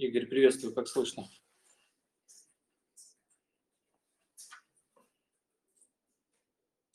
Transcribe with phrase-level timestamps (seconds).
[0.00, 1.28] Игорь, приветствую, как слышно?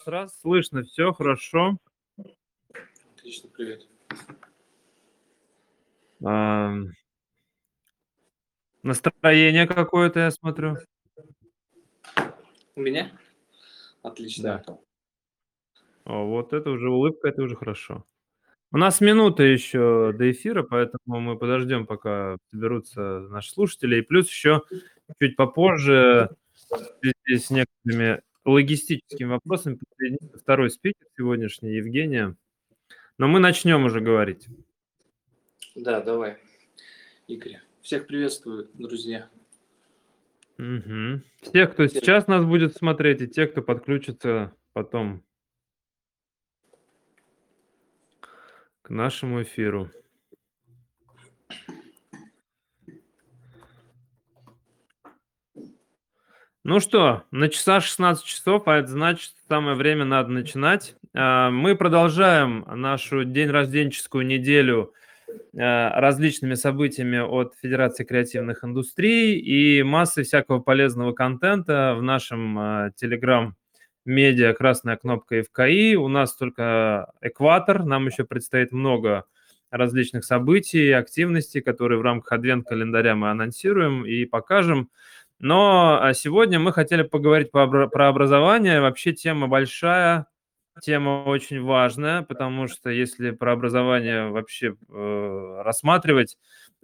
[0.04, 1.78] Раз, слышно, все хорошо.
[3.14, 3.88] Отлично, привет.
[6.24, 6.94] Ам,
[8.82, 10.78] настроение какое-то, я смотрю.
[12.74, 13.16] У меня?
[14.02, 14.64] Отлично.
[16.06, 18.04] О, вот это уже улыбка, это уже хорошо.
[18.76, 23.96] У нас минута еще до эфира, поэтому мы подождем, пока соберутся наши слушатели.
[23.96, 24.64] И плюс еще
[25.18, 26.36] чуть попозже
[27.26, 32.36] с некоторыми логистическими вопросами присоединится второй спикер сегодняшний, Евгения.
[33.18, 34.46] Но мы начнем уже говорить.
[35.76, 36.36] Да, давай,
[37.28, 37.62] Игорь.
[37.82, 39.30] Всех приветствую, друзья.
[40.58, 41.24] Мгм.
[41.54, 42.04] Те, кто Всех.
[42.04, 45.24] сейчас нас будет смотреть, и те, кто подключится потом
[48.86, 49.90] к нашему эфиру.
[56.64, 60.96] Ну что, на часах 16 часов, а это значит, самое время надо начинать.
[61.16, 64.94] А, Мы продолжаем нашу день рожденческую неделю
[65.58, 72.92] а, различными событиями от Федерации креативных индустрий и массой всякого полезного контента в нашем а,
[74.06, 75.96] телеграм-медиа «Красная кнопка ФКИ».
[75.96, 79.26] У нас только экватор, нам еще предстоит много
[79.72, 84.90] различных событий активностей, которые в рамках адвент-календаря мы анонсируем и покажем.
[85.40, 88.80] Но а, сегодня мы хотели поговорить про образование.
[88.80, 90.28] Вообще тема большая,
[90.82, 96.38] тема очень важная, потому что если про образование вообще э, рассматривать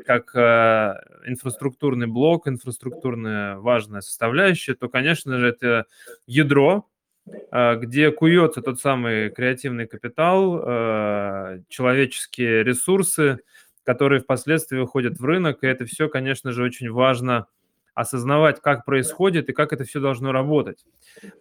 [0.06, 0.96] как э,
[1.28, 5.86] инфраструктурный блок, инфраструктурная важная составляющая, то, конечно же, это
[6.26, 6.90] ядро,
[7.26, 13.40] где куется тот самый креативный капитал, э, человеческие ресурсы,
[13.84, 17.48] которые впоследствии выходят в рынок, и это все, конечно же, очень важно
[17.94, 20.86] осознавать, как происходит и как это все должно работать.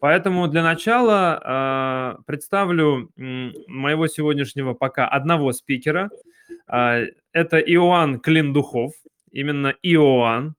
[0.00, 6.10] Поэтому для начала э, представлю моего сегодняшнего пока одного спикера.
[6.66, 8.92] Это Иоанн Клиндухов,
[9.30, 10.54] именно Иоанн,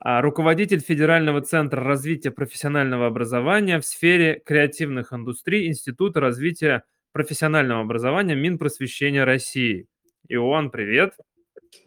[0.00, 9.24] руководитель Федерального центра развития профессионального образования в сфере креативных индустрий Института развития профессионального образования Минпросвещения
[9.24, 9.86] России.
[10.28, 11.14] Иоанн, привет.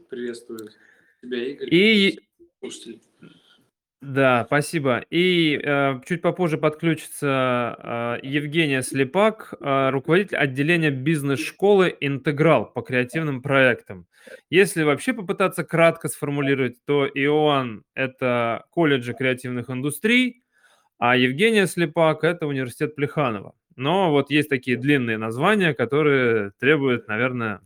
[0.10, 0.70] Приветствую
[1.22, 1.68] тебя, Игорь.
[1.72, 2.20] И.
[4.02, 5.00] Да, спасибо.
[5.10, 13.42] И э, чуть попозже подключится э, Евгения Слепак, э, руководитель отделения бизнес-школы «Интеграл» по креативным
[13.42, 14.08] проектам.
[14.50, 20.44] Если вообще попытаться кратко сформулировать, то ИОАН– это колледжи креативных индустрий,
[20.98, 23.54] а Евгения Слепак– это университет Плеханова.
[23.76, 27.62] Но вот есть такие длинные названия, которые требуют, наверное,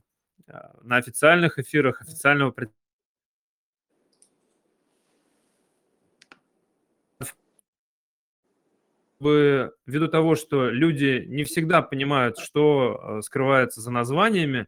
[0.47, 2.82] э, на официальных эфирах официального представления.
[9.23, 14.67] Бы ввиду того, что люди не всегда понимают, что э, скрывается за названиями,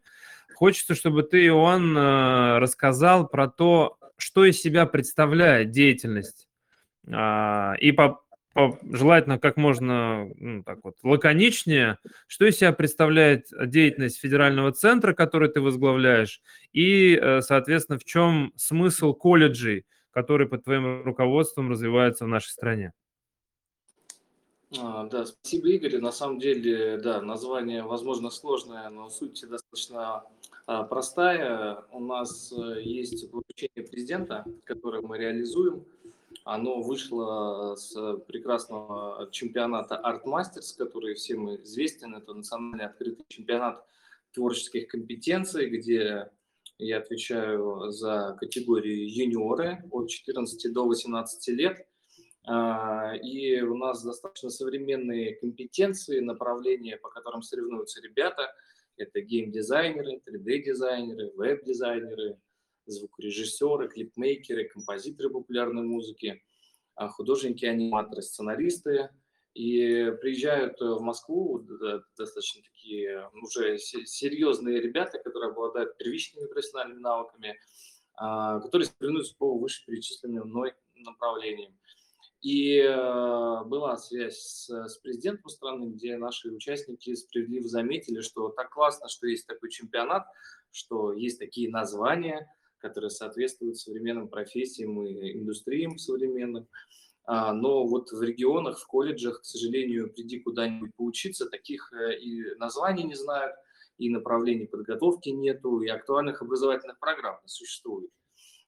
[0.54, 6.48] хочется, чтобы ты, Иоанн, э, рассказал про то, что из себя представляет деятельность.
[7.12, 8.20] А, И по,
[8.54, 15.12] по- желательно как можно ну, так вот, лаконичнее, что из себя представляет деятельность федерального центра,
[15.12, 16.40] который ты возглавляешь,
[16.72, 22.92] и, э, соответственно, в чем смысл колледжей, которые под твоим руководством развиваются в нашей стране.
[24.74, 25.98] А, да, спасибо, Игорь.
[25.98, 30.24] На самом деле, да, название, возможно, сложное, но суть достаточно
[30.66, 31.84] а, простая.
[31.92, 35.84] У нас э, есть поручение президента, которое мы реализуем.
[36.44, 42.16] Оно вышло с прекрасного чемпионата Art Masters, который всем известен.
[42.16, 43.84] Это национальный открытый чемпионат
[44.32, 46.30] творческих компетенций, где
[46.78, 51.86] я отвечаю за категорию юниоры от 14 до 18 лет.
[52.48, 58.54] А, И у нас достаточно современные компетенции, направления, по которым соревнуются ребята.
[58.96, 62.38] Это геймдизайнеры, 3D-дизайнеры, веб-дизайнеры,
[62.86, 66.42] звукорежиссеры, клипмейкеры, композиторы популярной музыки,
[66.94, 69.10] а, художники-аниматоры, сценаристы.
[69.54, 77.00] И приезжают в Москву д- достаточно такие уже се- серьезные ребята, которые обладают первичными профессиональными
[77.00, 77.58] навыками,
[78.14, 81.76] а, которые соревнуются по вышеперечисленным мной направлениям.
[82.46, 88.70] И э, была связь с, с президентом страны, где наши участники справедливо заметили, что так
[88.70, 90.28] классно, что есть такой чемпионат,
[90.70, 92.48] что есть такие названия,
[92.78, 96.68] которые соответствуют современным профессиям и индустриям современным.
[97.24, 102.54] А, но вот в регионах, в колледжах, к сожалению, приди куда-нибудь поучиться, таких э, и
[102.58, 103.56] названий не знают,
[103.98, 108.12] и направлений подготовки нету, и актуальных образовательных программ не существует.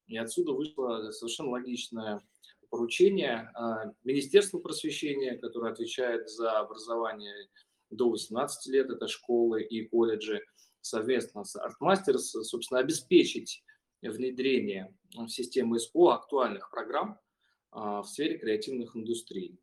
[0.08, 2.22] И отсюда вышло совершенно логичное
[2.70, 7.48] поручение а, Министерству просвещения, которое отвечает за образование
[7.90, 10.42] до 18 лет, это школы и колледжи,
[10.80, 13.62] совместно с Artmasters, собственно, обеспечить
[14.02, 17.18] внедрение в систему СПО актуальных программ
[17.70, 19.58] а, в сфере креативных индустрий.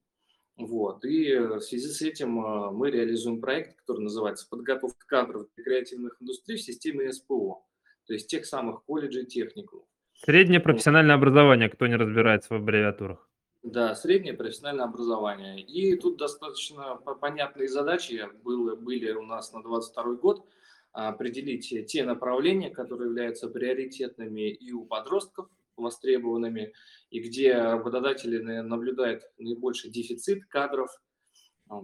[0.58, 1.04] Вот.
[1.04, 6.18] И в связи с этим а, мы реализуем проект, который называется «Подготовка кадров для креативных
[6.22, 7.66] индустрий в системе СПО»,
[8.06, 9.88] то есть тех самых колледжей техникумов.
[10.24, 13.30] Среднее профессиональное образование, кто не разбирается в аббревиатурах.
[13.64, 15.62] Да, среднее профессиональное образование.
[15.62, 20.48] И тут достаточно понятные задачи были, были у нас на 2022 год.
[20.92, 26.72] Определить те направления, которые являются приоритетными и у подростков, востребованными,
[27.10, 30.90] и где работодатели наблюдают наибольший дефицит кадров.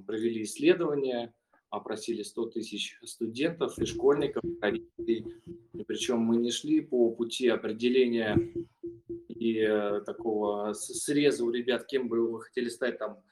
[0.07, 1.34] Провели исследования,
[1.71, 5.25] опросили 100 тысяч студентов и школьников, родителей.
[5.88, 8.38] Причем мы не шли по пути определения
[9.29, 13.23] и э, такого среза у ребят, кем бы вы хотели стать там,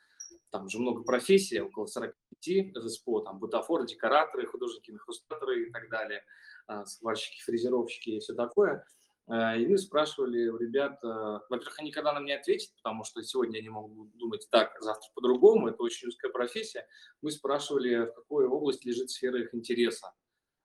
[0.50, 5.89] там же много профессий, около 45 в СПО, там бутафоры, декораторы, художники, инхрустаторы и так
[5.89, 6.24] далее,
[6.65, 8.83] а, сварщики, фрезеровщики и все такое–
[9.30, 11.08] и мы спрашивали у ребят, э,
[11.50, 15.68] во-первых, они когда нам не ответят, потому что сегодня они могут думать так, завтра по-другому,
[15.68, 16.88] это очень узкая профессия.
[17.22, 20.12] Мы спрашивали, в какой области лежит сфера их интереса.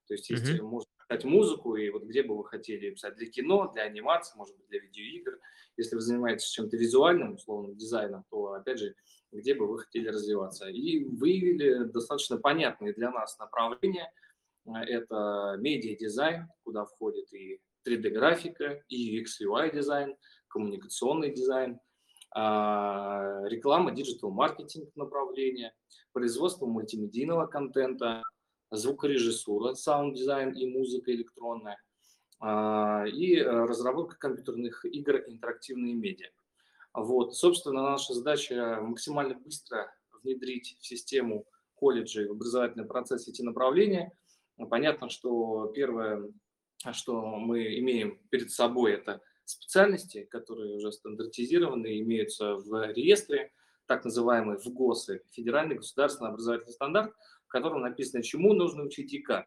[0.07, 0.67] То есть, если mm-hmm.
[0.67, 4.57] можно писать музыку, и вот где бы вы хотели писать для кино, для анимации, может
[4.57, 5.39] быть, для видеоигр.
[5.77, 8.95] Если вы занимаетесь чем-то визуальным, условно, дизайном, то, опять же,
[9.33, 10.69] где бы вы хотели развиваться.
[10.69, 14.11] И выявили достаточно понятные для нас направления.
[14.67, 20.17] Э, это медиа-дизайн, куда входит и 3D-графика, и UX, UI дизайн,
[20.49, 21.81] коммуникационный дизайн,
[22.31, 25.73] а, реклама, диджитал-маркетинг направление,
[26.13, 28.23] производство мультимедийного контента,
[28.71, 31.79] звукорежиссура, саунд-дизайн и музыка электронная,
[32.41, 36.31] а, и э, разработка компьютерных игр интерактивные медиа.
[36.93, 39.93] Вот, собственно, наша задача максимально быстро
[40.23, 44.13] внедрить в систему колледжей в образовательный процесс эти направления.
[44.71, 46.31] Понятно, что первое
[46.93, 53.53] что мы имеем перед собой, это специальности, которые уже стандартизированы, имеются в реестре,
[53.87, 57.15] так называемый в ГОСы, Федеральный государственный образовательный стандарт,
[57.47, 59.47] в котором написано, чему нужно учить и как.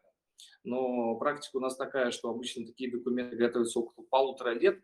[0.64, 4.80] Но практика у нас такая, что обычно такие документы готовятся около полутора лет,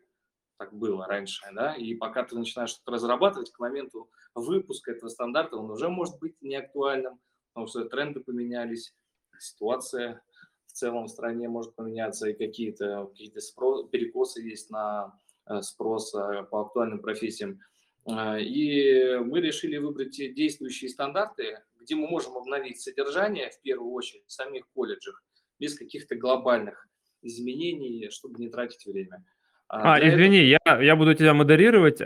[0.57, 5.57] так было раньше, да, и пока ты начинаешь что-то разрабатывать, к моменту выпуска этого стандарта
[5.57, 7.19] он уже может быть неактуальным,
[7.53, 8.95] потому что тренды поменялись,
[9.39, 10.21] ситуация
[10.75, 13.29] целом в стране может поменяться, и какие-то какие
[13.91, 15.17] перекосы есть на
[15.49, 17.61] э, спрос э, по актуальным профессиям.
[18.07, 23.91] Э, и мы решили выбрать те действующие стандарты, где мы можем обновить содержание, в первую
[23.91, 25.23] очередь, в самих колледжах,
[25.59, 26.87] без каких-то глобальных
[27.21, 29.23] изменений, чтобы не тратить время.
[29.67, 30.79] А, а извини, этого...
[30.79, 31.97] я, я буду тебя модерировать.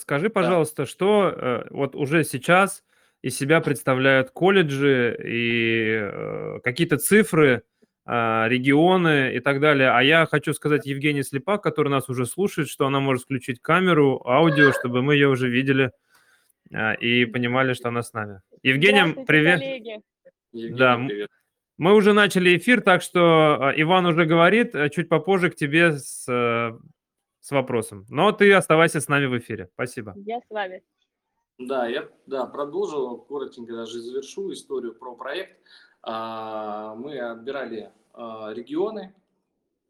[0.00, 0.86] Скажи, пожалуйста, да.
[0.86, 2.84] что вот уже сейчас
[3.22, 7.64] из себя представляют колледжи и какие-то цифры,
[8.08, 9.90] регионы и так далее.
[9.90, 14.22] А я хочу сказать Евгении Слепак, который нас уже слушает, что она может включить камеру,
[14.26, 15.92] аудио, чтобы мы ее уже видели
[16.72, 18.40] а, и понимали, что она с нами.
[18.62, 19.60] Евгения, привет.
[19.60, 20.02] Коллеги.
[20.52, 21.30] да, привет.
[21.76, 26.24] Мы уже начали эфир, так что а, Иван уже говорит, чуть попозже к тебе с,
[26.24, 28.06] с вопросом.
[28.08, 29.68] Но ты оставайся с нами в эфире.
[29.74, 30.14] Спасибо.
[30.16, 30.82] Я с вами.
[31.58, 35.58] Да, я да, продолжу, коротенько даже завершу историю про проект.
[36.06, 39.14] Мы отбирали а, регионы,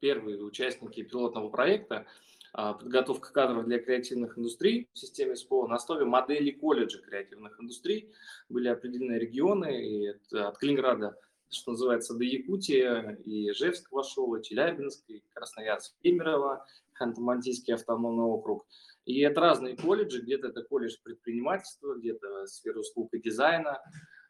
[0.01, 2.07] первые участники пилотного проекта,
[2.53, 8.13] а, подготовка кадров для креативных индустрий в системе СПО на основе модели колледжа креативных индустрий.
[8.49, 11.19] Были определены регионы, и это от Калининграда,
[11.51, 16.67] что называется, до Якутии, и Ижевск вошел, и Челябинск, и Красноярск, Кемерово,
[17.01, 18.67] Ханты-Мансийский автономный округ.
[19.05, 23.81] И это разные колледжи, где-то это колледж предпринимательства, где-то сфера услуг и дизайна,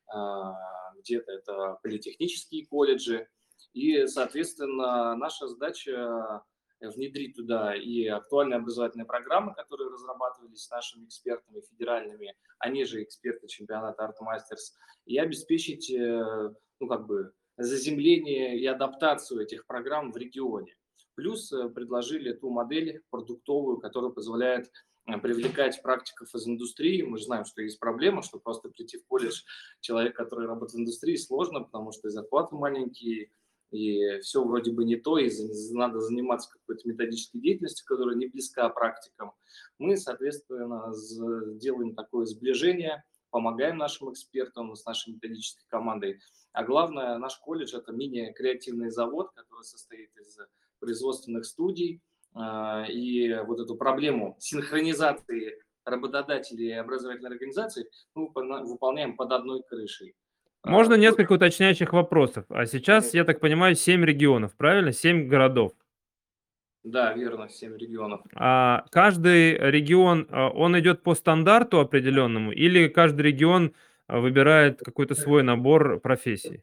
[0.06, 0.54] а,
[1.00, 3.28] где-то это политехнические колледжи.
[3.72, 6.42] И, соответственно, наша задача
[6.80, 14.04] внедрить туда и актуальные образовательные программы, которые разрабатывались нашими экспертами федеральными, они же эксперты чемпионата
[14.04, 14.74] Art Masters,
[15.04, 20.76] и обеспечить, э, ну, как бы, заземление и адаптацию этих программ в регионе.
[21.14, 24.70] Плюс э, предложили ту модель продуктовую, которая позволяет
[25.06, 27.02] э, привлекать практиков из индустрии.
[27.02, 29.42] Мы же знаем, что есть проблема, что просто прийти в колледж
[29.80, 33.32] человек, который работает в индустрии, сложно, потому что и зарплаты маленькие,
[33.70, 35.30] и все вроде бы не то, и
[35.72, 39.32] надо заниматься какой-то методической деятельностью, которая не близка практикам.
[39.78, 40.92] Мы, соответственно,
[41.56, 46.20] делаем такое сближение, помогаем нашим экспертам с нашей методической командой.
[46.52, 50.38] А главное, наш колледж– это мини-креативный завод, который состоит из
[50.80, 52.00] производственных студий,
[52.34, 60.14] и вот эту проблему синхронизации работодателей и образовательной организации мы выполняем под одной крышей.
[60.64, 62.44] Можно несколько уточняющих вопросов.
[62.48, 64.92] А сейчас, я так понимаю, 7 регионов, правильно?
[64.92, 65.72] 7 городов.
[66.84, 68.20] Да, верно, 7 регионов.
[68.34, 73.74] А каждый регион, а, он идет по стандарту определенному или каждый регион
[74.06, 76.62] а, выбирает какой-то свой набор профессий?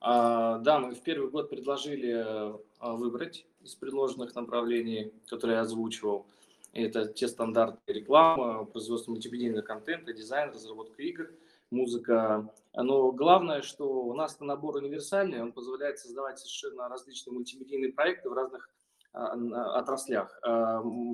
[0.00, 6.26] А, да, мы в первый год предложили а, выбрать из предложенных направлений, которые я озвучивал.
[6.74, 11.30] Это те стандарты реклама, производство мультимедийного контента, дизайн, разработка игр,
[11.70, 12.48] музыка.
[12.74, 18.32] Но главное, что у нас набор универсальный, он позволяет создавать совершенно различные мультимедийные проекты в
[18.32, 18.68] разных
[19.12, 20.40] а, отраслях.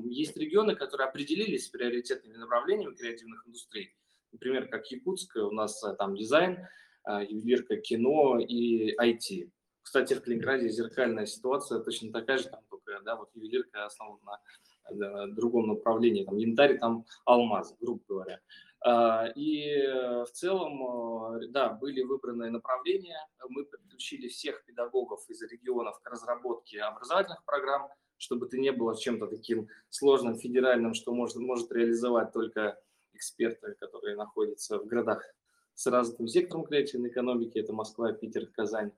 [0.04, 3.94] Есть регионы, которые определились с приоритетными направлениями креативных индустрий.
[4.32, 6.66] Например, как Якутск, у нас э, там дизайн,
[7.02, 9.50] а, ювелирка, кино и IT.
[9.82, 14.38] Кстати, в Калининграде зеркальная ситуация точно такая же, там только, да, вот ювелирка основана
[14.90, 18.40] на другом направлении, там янтарь, там алмаз, грубо говоря.
[18.82, 19.76] А, и
[20.24, 23.18] в целом, э, да, были выбраны направления,
[23.48, 29.26] мы подключили всех педагогов из регионов к разработке образовательных программ, чтобы это не было чем-то
[29.26, 32.80] таким сложным, федеральным, что может, может реализовать только
[33.12, 35.22] эксперты, которые находятся в городах
[35.74, 38.92] с развитым сектором креативной экономики, это Москва, Питер, Казань,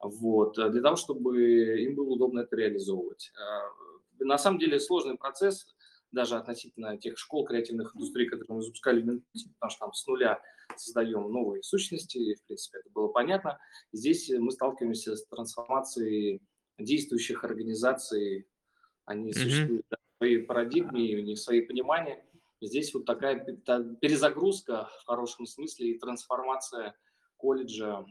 [0.00, 3.32] вот, для того, чтобы им было удобно это реализовывать.
[3.38, 3.68] А,
[4.18, 5.66] на самом деле сложный процесс,
[6.16, 10.06] даже относительно тех школ креативных индустрий, которые мы запускали в Минкульте, потому что там с
[10.06, 10.40] нуля
[10.76, 13.58] создаем новые сущности, и, в принципе, это было понятно.
[13.92, 16.42] Здесь мы сталкиваемся с трансформацией
[16.78, 18.48] действующих организаций,
[19.04, 19.34] они mm-hmm.
[19.34, 22.24] существуют в своей парадигме, у них свои понимания.
[22.60, 23.44] Здесь вот такая
[24.00, 26.94] перезагрузка в хорошем смысле и трансформация
[27.36, 28.04] колледжа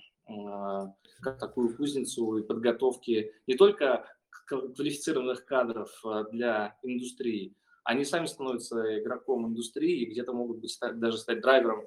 [1.21, 4.07] как такую кузницу и подготовки не только
[4.47, 7.55] квалифицированных кадров а, для индустрии,
[7.85, 11.85] они сами становятся игроком индустрии и где-то могут быть даже стать драйвером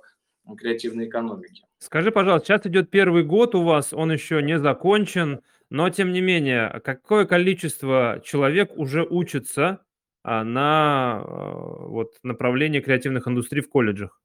[0.56, 1.64] креативной экономики.
[1.78, 6.22] Скажи, пожалуйста, сейчас идет первый год у вас, он еще не закончен, но тем не
[6.22, 9.84] менее, какое количество человек уже учится
[10.22, 14.22] а, на а, вот, направление креативных индустрий в колледжах?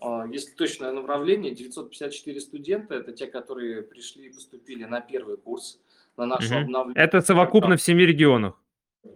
[0.00, 5.80] А, если точное направление, 954 студента– это те, которые пришли и поступили на первый курс,
[6.16, 6.62] на нашу угу.
[6.62, 6.96] обновленную...
[6.96, 8.54] Это совокупно в семи регионах?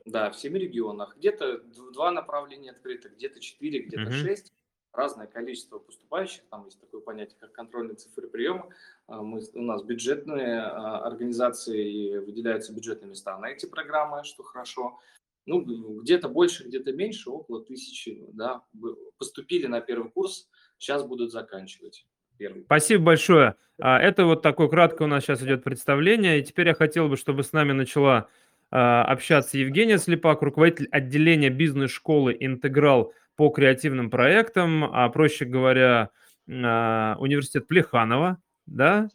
[0.04, 1.16] Да, в семи регионах.
[1.16, 4.12] Где-то два направления открыты, где-то четыре, где-то угу.
[4.12, 4.52] шесть.
[4.92, 6.42] Разное количество поступающих.
[6.50, 8.68] Там есть такое понятие, как контрольные цифры приема.
[9.08, 14.98] Мы, у нас бюджетные организации и выделяются бюджетные места на эти программы, что хорошо
[15.46, 18.62] ну, где-то больше, где-то меньше, около тысячи, да,
[19.18, 22.06] поступили на первый курс, сейчас будут заканчивать.
[22.38, 22.64] Первый.
[22.64, 23.56] Спасибо большое.
[23.78, 26.40] А, это вот такое краткое у нас сейчас идет представление.
[26.40, 28.26] И теперь я хотел бы, чтобы с нами начала а,
[28.72, 36.10] общаться Евгения Слепак, руководитель отделения бизнес-школы «Интеграл» по креативным проектам, а проще говоря,
[36.48, 39.08] а, университет Плеханова, да,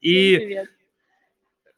[0.00, 0.68] и Привет.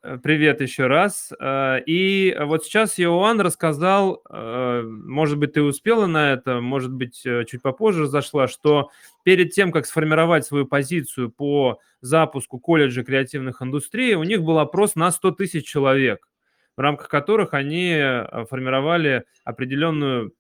[0.05, 1.33] Э, привет еще раз.
[1.41, 7.23] Э, и вот сейчас Иоанн рассказал, э, может быть, ты успела на это, может быть,
[7.23, 8.91] чуть попозже зашла, что
[9.23, 14.95] перед тем, как сформировать свою позицию по запуску колледжа креативных индустрий, у них был опрос
[14.95, 16.29] на 100 тысяч человек,
[16.77, 17.97] в рамках которых они
[18.49, 20.33] формировали определенную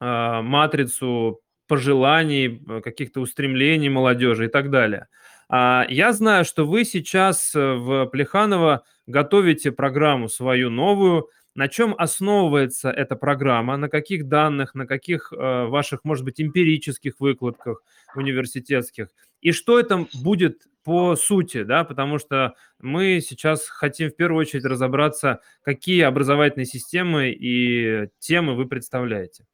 [0.00, 5.06] матрицу пожеланий, каких-то устремлений молодежи и так далее.
[5.48, 11.28] А, я знаю, что вы сейчас э, в Плеханово готовите программу свою новую.
[11.54, 13.76] На чем основывается эта программа?
[13.76, 17.82] На каких данных, на каких э, ваших, может быть, эмпирических выкладках
[18.14, 19.08] университетских?
[19.40, 24.64] И что это будет по сути, да, потому что мы сейчас хотим в первую очередь
[24.64, 29.44] разобраться, какие образовательные системы и темы вы представляете.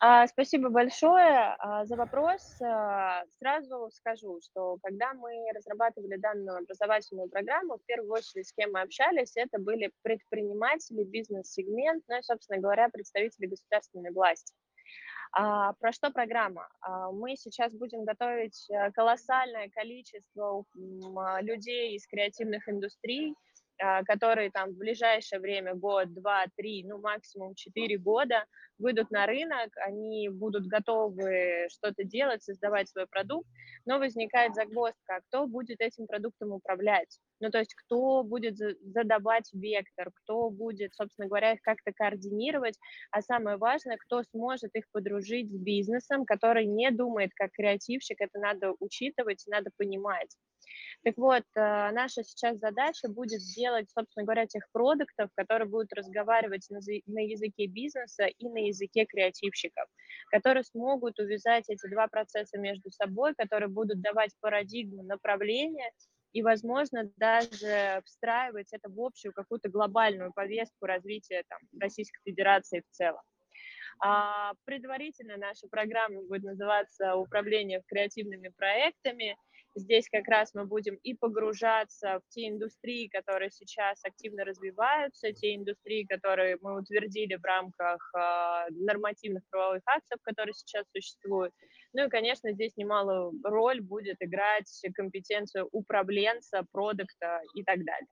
[0.00, 2.60] А, спасибо большое а, за вопрос.
[2.60, 8.72] А, сразу скажу, что когда мы разрабатывали данную образовательную программу, в первую очередь с кем
[8.72, 14.52] мы общались, это были предприниматели, бизнес-сегмент, ну и, собственно говоря, представители государственной власти.
[15.32, 16.68] А, про что программа?
[16.80, 20.64] А, мы сейчас будем готовить э, колоссальное количество
[21.42, 23.55] людей из креативных индустрий, а,
[24.06, 28.44] которые там в ближайшее время, год, два, три, ну максимум четыре года,
[28.78, 33.48] выйдут на рынок, они будут готовы что-то делать, создавать свой продукт,
[33.84, 40.10] но возникает загвоздка, кто будет этим продуктом управлять, ну то есть кто будет задавать вектор,
[40.14, 42.78] кто будет, собственно говоря, их как-то координировать,
[43.10, 48.38] а самое важное, кто сможет их подружить с бизнесом, который не думает как креативщик, это
[48.38, 50.36] надо учитывать, надо понимать.
[51.04, 56.66] Так вот, э, наша сейчас задача будет сделать, собственно говоря, тех продуктов, которые будут разговаривать
[56.70, 56.78] на,
[57.20, 59.86] языке бизнеса и на языке креативщиков,
[60.30, 65.90] которые смогут увязать эти два процесса между собой, которые будут давать парадигму, направление
[66.32, 72.94] и, возможно, даже встраивать это в общую какую-то глобальную повестку развития там, Российской Федерации в
[72.94, 73.22] целом.
[74.00, 79.36] А, предварительно наша программа будет называться «Управление креативными проектами»,
[79.76, 85.54] Здесь как раз мы будем и погружаться в те индустрии, которые сейчас активно развиваются, те
[85.54, 91.52] индустрии, которые мы утвердили в рамках э, нормативных правовых актов, которые сейчас существуют.
[91.92, 98.08] Ну и, конечно, здесь немалую роль будет играть компетенцию управленца, продукта и так далее.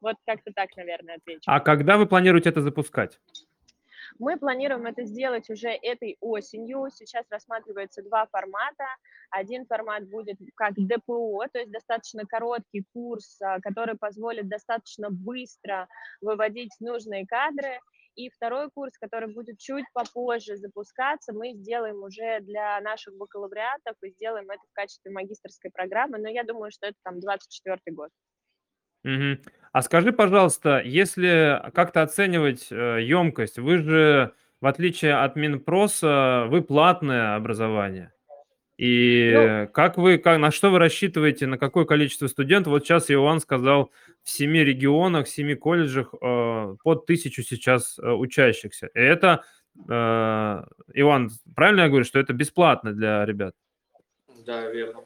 [0.00, 1.42] Вот как-то так, наверное, отвечу.
[1.44, 3.20] А когда вы планируете это запускать?
[4.18, 6.88] Мы планируем это сделать уже этой осенью.
[6.92, 8.86] Сейчас рассматривается два формата.
[9.30, 15.88] Один формат будет как ДПО, то есть достаточно короткий курс, а, который позволит достаточно быстро
[16.20, 17.80] выводить нужные кадры.
[18.16, 24.10] И второй курс, который будет чуть попозже запускаться, мы сделаем уже для наших бакалавриатов и
[24.10, 28.10] сделаем это в качестве магистрской программы, но я думаю, что это там 24 год.
[29.04, 29.42] Угу.
[29.74, 36.62] А скажи, пожалуйста, если как-то оценивать э, емкость, вы же, в отличие от Минпроса, вы
[36.62, 38.12] платное образование.
[38.78, 42.70] И ну, как вы, как, на что вы рассчитываете, на какое количество студентов?
[42.72, 43.90] Вот сейчас Иоанн сказал,
[44.22, 48.86] в семи регионах, в семи колледжах э, под тысячу сейчас э, учащихся.
[48.94, 49.42] И это,
[49.88, 53.56] э, Иван, правильно я говорю, что это бесплатно для ребят?
[54.46, 55.00] Да, верно.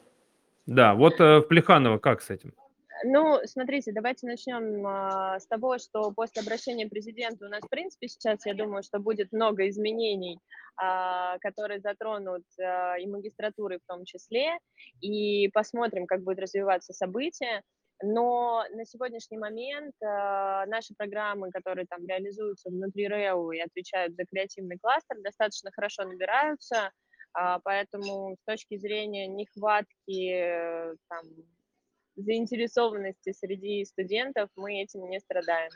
[0.67, 2.53] Да, вот э, в Плеханово как с этим?
[3.03, 8.07] Ну, смотрите, давайте начнем а, с того, что после обращения президента у нас, в принципе,
[8.07, 10.39] сейчас, я думаю, что будет много изменений,
[10.75, 14.57] а, которые затронут а, и магистратуры в том числе,
[15.01, 17.61] и посмотрим, как будет развиваться событие.
[18.01, 24.23] Но на сегодняшний момент э, наши программы, которые там реализуются внутри РЭУ и отвечают за
[24.23, 26.91] креативный кластер, достаточно хорошо набираются,
[27.37, 31.23] э, поэтому с точки зрения нехватки э, там,
[32.19, 35.71] заинтересованности среди студентов мы этим не страдаем.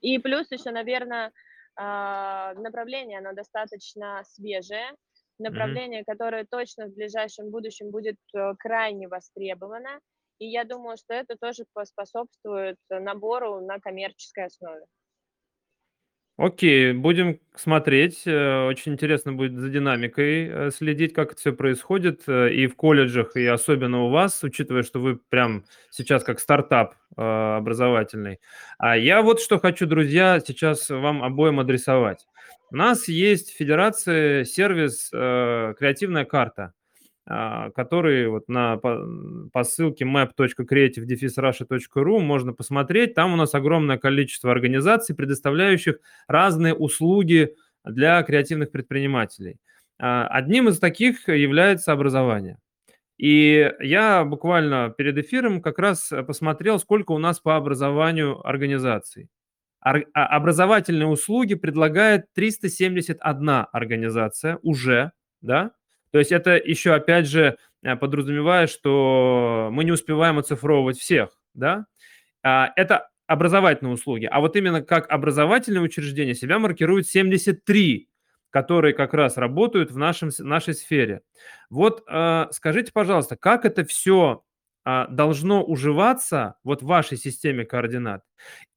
[0.00, 1.32] И плюс еще, наверное,
[1.76, 4.94] а, направление, оно достаточно свежее,
[5.38, 6.12] направление, mm-hmm.
[6.12, 10.00] которое точно в ближайшем будущем будет э, крайне востребовано.
[10.38, 14.84] И я думаю, что это тоже поспособствует набору на коммерческой основе.
[16.36, 18.22] Окей, будем смотреть.
[18.26, 22.74] Э, очень интересно будет за динамикой э, следить, как это все происходит э, и в
[22.74, 28.40] колледжах, и особенно у вас, учитывая, что вы прям сейчас как стартап образовательный.
[28.78, 32.26] А я вот что хочу, друзья, сейчас вам обоим адресовать.
[32.72, 36.72] У нас есть в Федерации сервис «Креативная карта».
[37.26, 39.02] А, который вот на, по,
[39.50, 43.14] по ссылке map.creative-russia.ru можно посмотреть.
[43.14, 49.56] Там у нас огромное количество организаций, предоставляющих разные услуги для креативных предпринимателей.
[49.98, 52.58] А, одним из таких является образование.
[53.16, 59.30] И я буквально перед эфиром как раз посмотрел, сколько у нас по образованию организаций.
[59.80, 65.70] А, образовательные услуги предлагает 371 организация уже, да,
[66.14, 71.86] то есть это еще, опять же, э, подразумевает, что мы не успеваем оцифровывать всех, да?
[72.44, 74.26] А, это образовательные услуги.
[74.30, 78.08] А вот именно как образовательное учреждение себя маркирует 73,
[78.50, 81.22] которые как раз работают в нашем, нашей сфере.
[81.68, 84.44] Вот э, скажите, пожалуйста, как это все
[84.84, 88.22] а, должно уживаться вот в вашей системе координат?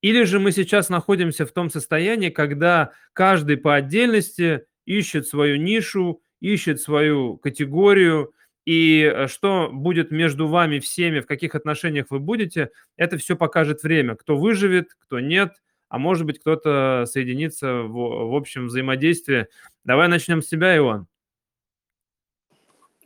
[0.02, 6.23] Или же мы сейчас находимся в том состоянии, когда каждый по отдельности ищет свою нишу,
[6.39, 8.34] ищет свою категорию,
[8.65, 13.84] и э, что будет между вами всеми, в каких отношениях вы будете, это все покажет
[13.84, 14.15] время.
[14.15, 15.54] Кто выживет, кто нет,
[15.89, 19.47] а может быть кто-то соединится в, в общем взаимодействии.
[19.84, 21.08] Давай начнем с тебя, Иван.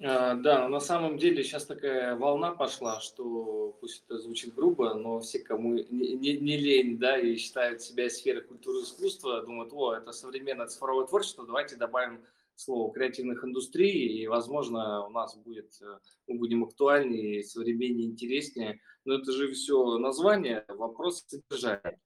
[0.04, 5.20] А, да, на самом деле сейчас такая волна пошла, что пусть это звучит грубо, но
[5.20, 9.72] все, кому не, не, не лень, да, и считают себя сферой культуры и искусства, думают,
[9.74, 12.22] о, это современное цифровое творчество, давайте добавим
[12.62, 18.80] слово креативных индустрий, и, возможно, у нас будет, э, мы будем актуальнее, современнее, интереснее.
[19.06, 22.00] Но это же все название, вопрос содержания.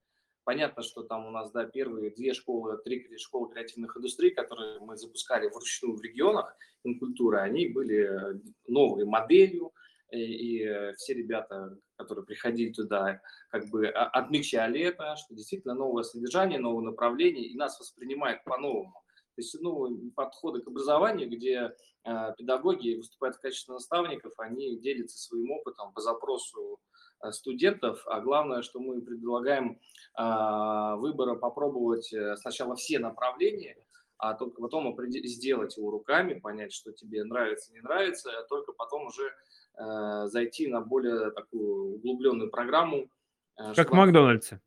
[0.44, 4.96] Понятно, что там у нас, да, первые две школы, три школы креативных индустрий, которые мы
[4.96, 9.72] запускали вручную в регионах инкультуры, они были э, новой моделью,
[10.12, 15.74] и, и э, все ребята, которые приходили туда, как бы а, отмечали это, что действительно
[15.74, 18.94] новое содержание, новое направление, и нас воспринимают по-новому.
[19.40, 25.50] Есть, ну, подходы к образованию, где э, педагоги выступают в качестве наставников, они делятся своим
[25.52, 26.78] опытом по запросу
[27.22, 29.78] э, студентов, а главное, что мы предлагаем
[30.18, 33.76] э, выбора попробовать э, сначала все направления,
[34.18, 39.06] а только потом сделать его руками, понять, что тебе нравится, не нравится, а только потом
[39.06, 39.26] уже
[39.78, 43.10] э, зайти на более такую углубленную программу.
[43.58, 44.60] Э, как в Макдональдсе.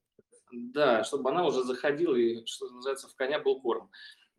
[0.51, 3.89] Да, чтобы она уже заходила и, что называется, в коня был корм.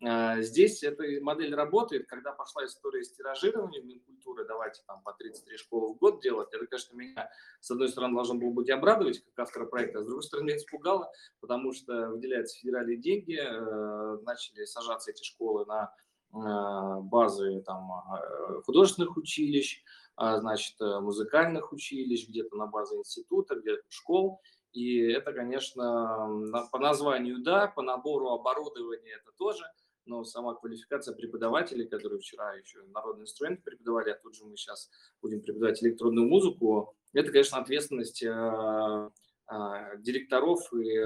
[0.02, 5.58] А, здесь эта модель работает, когда пошла история с тиражированием Минкультуры, давайте там по 33
[5.58, 9.46] школы в год делать, это, конечно, меня, с одной стороны, должно было быть обрадовать, как
[9.46, 14.64] автора проекта, а с другой стороны, меня испугало, потому что выделяются федеральные деньги, э, начали
[14.64, 15.92] сажаться эти школы на
[16.32, 19.82] э, базы там, э, художественных училищ,
[20.16, 26.28] значит, музыкальных училищ, где-то на базе института, где-то школ, и это, конечно,
[26.70, 29.64] по названию да, по набору оборудования это тоже–
[30.06, 34.90] но сама квалификация преподавателей, которые вчера еще народный инструмент преподавали, а тут же мы сейчас
[35.22, 39.54] будем преподавать электронную музыку, это, конечно, ответственность э, э,
[39.98, 40.98] директоров и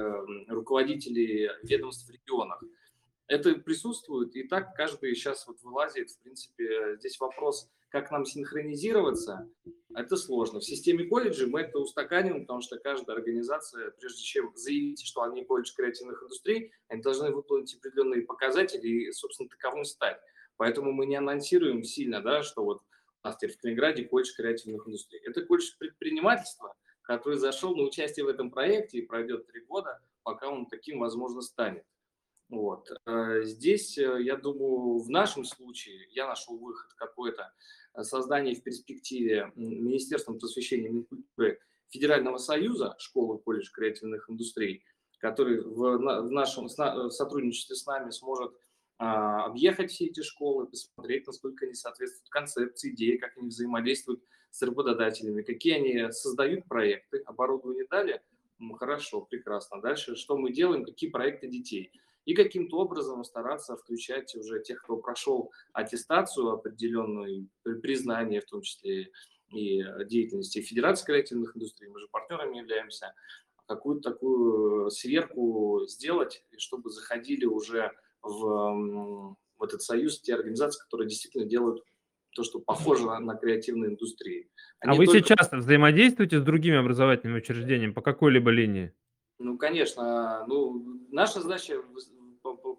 [0.48, 2.62] руководителей ведомств в регионах.
[3.26, 9.48] Это присутствует, и так каждый сейчас вот вылазит, в принципе, здесь вопрос– как нам синхронизироваться,
[9.94, 10.58] это сложно.
[10.58, 15.44] В системе колледжа мы это устаканим, потому что каждая организация, прежде чем заявить, что они
[15.44, 20.18] колледж креативных индустрий, они должны выполнить определенные показатели и, собственно, таковым стать.
[20.56, 22.82] Поэтому мы не анонсируем сильно, да, что вот
[23.22, 25.20] у нас теперь в Калининграде колледж креативных индустрий.
[25.20, 30.48] Это колледж предпринимательства, который зашел на участие в этом проекте и пройдет три года, пока
[30.48, 31.84] он таким, возможно, станет.
[32.48, 32.90] Вот.
[33.06, 37.52] Э, здесь, э, я думаю, в нашем случае я нашел выход какой-то
[38.02, 44.84] создание в перспективе Министерством просвещения и Минкультуры Федерального союза школы колледж креативных индустрий,
[45.18, 48.52] который в, в нашем в сотрудничестве с нами сможет
[48.98, 54.62] а, объехать все эти школы, посмотреть, насколько они соответствуют концепции, идеи, как они взаимодействуют с
[54.62, 58.22] работодателями, какие они создают проекты, оборудование дали,
[58.78, 59.80] хорошо, прекрасно.
[59.80, 61.92] Дальше что мы делаем, какие проекты детей–
[62.24, 67.48] и каким-то образом стараться включать уже тех, кто прошел аттестацию определенную,
[67.82, 69.10] признание в том числе
[69.50, 73.14] и деятельности Федерации креативных индустрий, мы же партнерами являемся,
[73.66, 81.44] какую-то такую сверку сделать, чтобы заходили уже в, в этот союз те организации, которые действительно
[81.44, 81.82] делают
[82.34, 84.50] то, что похоже на, на креативные индустрии.
[84.80, 85.20] А Они а вы только...
[85.20, 88.92] сейчас взаимодействуете с другими образовательными учреждениями по какой-либо линии?
[89.38, 90.44] Ну, конечно.
[90.46, 91.80] Ну, наша задача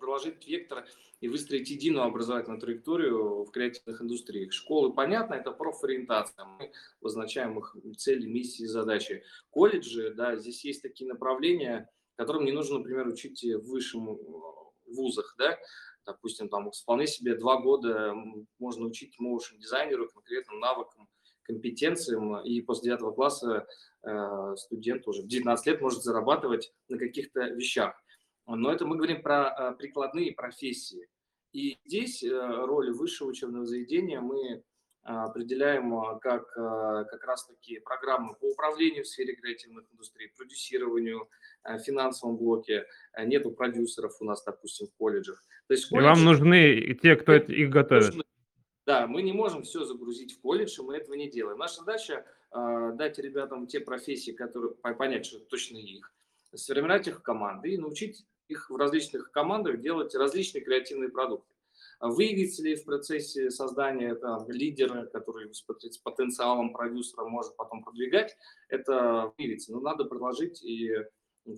[0.06, 0.86] проложить вектор
[1.20, 4.54] и выстроить единую образовательную траекторию в креативных индустриях.
[4.54, 6.46] Школы, понятно, это профориентация.
[6.46, 9.24] Мы обозначаем их цели, миссии, задачи.
[9.50, 14.18] Колледжи, да, здесь есть такие направления, которым не нужно, например, учить в высшем э,
[14.86, 15.58] вузах, да,
[16.06, 18.13] допустим, там вполне себе два года
[18.60, 21.10] можно учить моушен дизайнеру конкретным навыкам,
[21.41, 23.68] компетенциям, и после девятого класса
[24.04, 27.96] э, студент уже в 19 лет может зарабатывать на каких-то вещах.
[28.47, 31.08] Но это мы говорим про э, прикладные профессии.
[31.51, 34.63] И здесь э, роль высшего учебного заведения мы
[35.08, 41.29] определяем как как раз-таки программы по управлению в сфере креативных индустрий, продюсированию,
[41.86, 42.88] финансовом блоке.
[43.23, 45.43] Нету продюсеров у нас, допустим, в колледжах.
[45.67, 46.05] То есть колледж...
[46.05, 48.05] И вам нужны те, кто их готовит.
[48.05, 48.23] Нужны,
[48.86, 51.58] да, мы не можем все загрузить в колледж, и мы этого не делаем.
[51.58, 56.13] Наша задача э, дать ребятам те профессии, которые понять, что точно их,
[56.53, 61.53] сформировать их команды и научить их в различных командах делать различные креативные продукты.
[61.99, 68.36] Выявится ли в процессе создания там, лидера, который с потенциалом продюсера может потом продвигать,
[68.69, 69.71] это выявится.
[69.71, 70.91] Но надо предложить, и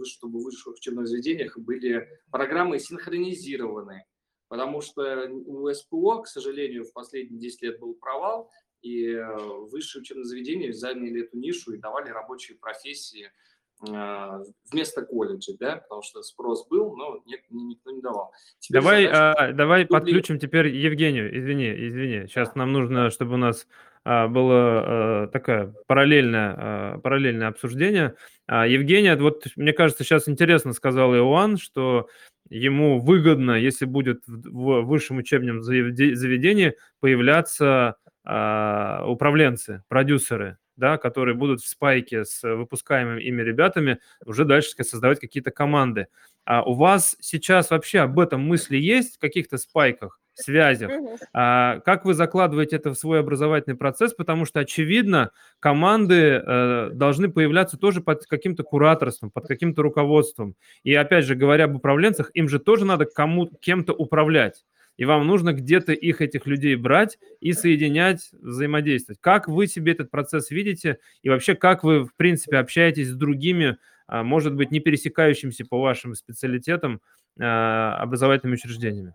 [0.03, 4.05] чтобы в высших учебных заведениях были программы синхронизированные,
[4.47, 8.49] Потому что у СПО, к сожалению, в последние 10 лет был провал,
[8.81, 9.37] и э,
[9.69, 13.31] высшие учебные заведения заняли эту нишу и давали рабочие профессии
[13.79, 18.31] вместо колледжа, да, потому что спрос был, но нет, никто не давал.
[18.59, 21.37] Теперь давай, задача, а, давай подключим теперь Евгению.
[21.37, 22.27] Извини, извини.
[22.27, 23.67] Сейчас нам нужно, чтобы у нас
[24.03, 28.15] а, было а, такое параллельное, а, параллельное обсуждение.
[28.47, 32.07] А, Евгения, вот мне кажется, сейчас интересно сказал Иоанн, что
[32.49, 41.61] ему выгодно, если будет в высшем учебном заведении появляться э, управленцы, продюсеры, да, которые будут
[41.61, 46.07] в спайке с выпускаемыми ими ребятами уже дальше создавать какие-то команды.
[46.45, 50.21] А у вас сейчас вообще об этом мысли есть в каких-то спайках?
[50.39, 50.91] связях.
[51.33, 54.13] А, как вы закладываете это в свой образовательный процесс?
[54.13, 60.55] Потому что, очевидно, команды э, должны появляться тоже под каким-то кураторством, под каким-то руководством.
[60.83, 64.63] И, опять же, говоря об управленцах, им же тоже надо кому кем-то управлять.
[64.97, 69.19] И вам нужно где-то их, этих людей брать и соединять, взаимодействовать.
[69.21, 73.77] Как вы себе этот процесс видите и вообще как вы, в принципе, общаетесь с другими,
[74.07, 77.01] а, может быть, не пересекающимися по вашим специалитетам
[77.39, 79.13] а, образовательными учреждениями?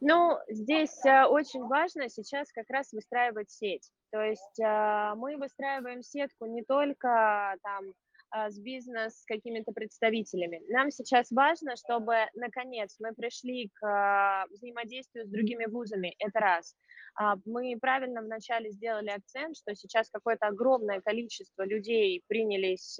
[0.00, 3.90] Ну, здесь э, очень важно сейчас как раз выстраивать сеть.
[4.12, 7.94] То есть э, мы выстраиваем сетку не только там
[8.32, 10.60] с бизнес, с какими-то представителями.
[10.68, 16.14] Нам сейчас важно, чтобы, наконец, мы пришли к а, взаимодействию с другими вузами.
[16.18, 16.76] Это раз.
[17.14, 22.98] А, мы правильно вначале сделали акцент, что сейчас какое-то огромное количество людей принялись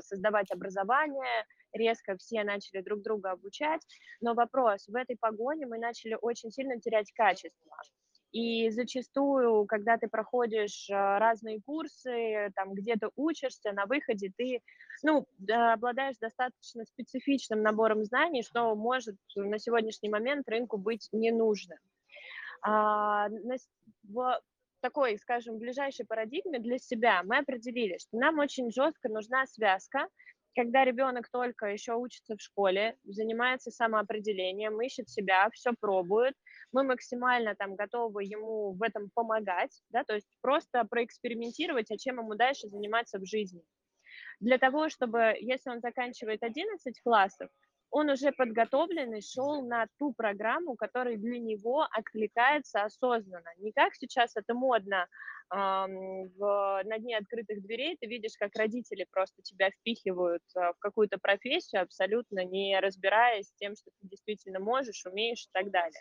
[0.00, 3.80] создавать образование, резко все начали друг друга обучать,
[4.20, 7.76] но вопрос, в этой погоне мы начали очень сильно терять качество.
[8.32, 14.62] И зачастую, когда ты проходишь э, разные курсы, там где-то учишься, на выходе ты
[15.02, 21.76] ну, обладаешь достаточно специфичным набором знаний, что может на сегодняшний момент рынку быть не нужно.
[22.62, 23.28] А,
[24.04, 24.40] в
[24.80, 30.06] такой, скажем, ближайшей парадигме для себя мы определили, что нам очень жестко нужна связка
[30.54, 36.34] когда ребенок только еще учится в школе, занимается самоопределением, ищет себя, все пробует,
[36.72, 42.18] мы максимально там готовы ему в этом помогать, да, то есть просто проэкспериментировать, а чем
[42.18, 43.62] ему дальше заниматься в жизни.
[44.40, 47.50] Для того, чтобы, если он заканчивает 11 классов,
[47.90, 53.50] он уже подготовленный шел на ту программу, которая для него откликается осознанно.
[53.58, 55.08] Не как сейчас это модно,
[55.50, 61.18] в, на дне открытых дверей ты видишь, как родители просто тебя впихивают а, в какую-то
[61.18, 66.00] профессию, абсолютно не разбираясь с тем, что ты действительно можешь, умеешь и так далее.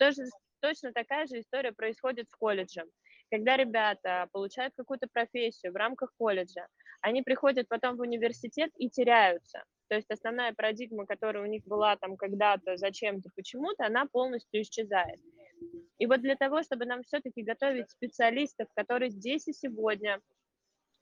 [0.00, 0.22] Тоже,
[0.60, 2.88] точно такая же история происходит с колледжем.
[3.30, 6.66] Когда ребята получают какую-то профессию в рамках колледжа,
[7.02, 9.62] они приходят потом в университет и теряются.
[9.88, 15.20] То есть основная парадигма, которая у них была там когда-то, зачем-то, почему-то, она полностью исчезает.
[15.98, 20.20] И вот для того, чтобы нам все-таки готовить специалистов, которые здесь и сегодня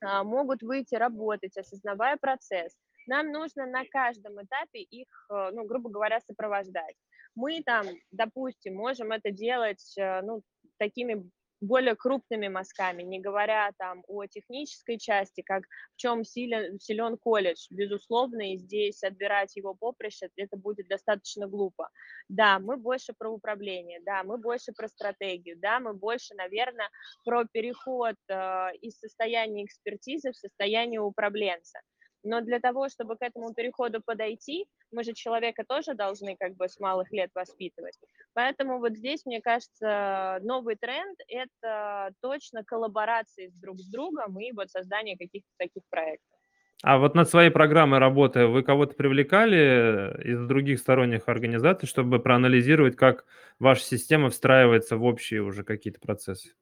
[0.01, 5.89] а, могут выйти работать, осознавая процесс, нам нужно на каждом этапе их, э, ну, грубо
[5.89, 6.95] говоря, сопровождать.
[7.39, 10.43] Мы там, допустим, можем это делать, э, ну,
[10.77, 15.63] такими более крупными мазками, не говоря там о технической части, как
[15.95, 21.91] в чем силен, силен колледж, безусловно, и здесь отбирать его поприще, это будет достаточно глупо.
[22.29, 26.91] Да, мы больше про управление, да, мы больше про стратегию, да, мы больше, наверное,
[27.25, 28.35] про переход э,
[28.83, 31.79] из состояния экспертизы в состояние управленца.
[32.23, 36.69] Но для того, чтобы к этому переходу подойти, мы же человека тоже должны как бы
[36.69, 37.99] с малых лет воспитывать.
[38.33, 44.71] Поэтому вот здесь, мне кажется, новый тренд– это точно коллаборации друг с другом и вот
[44.71, 46.39] создание каких-то таких проектов.
[46.83, 52.95] А вот над своей программой работы вы кого-то привлекали из других сторонних организаций, чтобы проанализировать,
[52.95, 53.25] как
[53.59, 56.55] ваша система встраивается в общие уже какие-то процессы?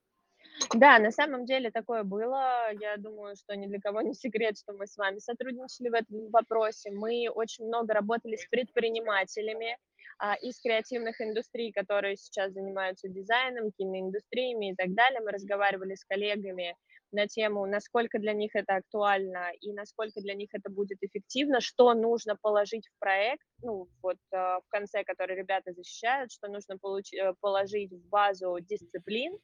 [0.75, 2.73] Да, на самом деле такое было.
[2.81, 6.31] Я думаю, что ни для кого не секрет, что мы с вами сотрудничали в этом
[6.31, 6.91] вопросе.
[6.91, 9.77] Мы очень много работали с предпринимателями
[10.19, 15.21] а, из креативных индустрий, которые сейчас занимаются дизайном, киноиндустриями и так далее.
[15.21, 16.75] Мы разговаривали с коллегами
[17.13, 21.95] на тему, насколько для них это актуально и насколько для них это будет эффективно, что
[21.95, 27.15] нужно положить в проект, ну, вот э, в конце, который ребята защищают, что нужно получ-
[27.17, 29.39] э, положить в базу дисциплин,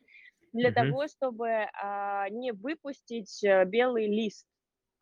[0.52, 1.48] для mm того, чтобы
[1.82, 4.46] а, не выпустить э, белый лист,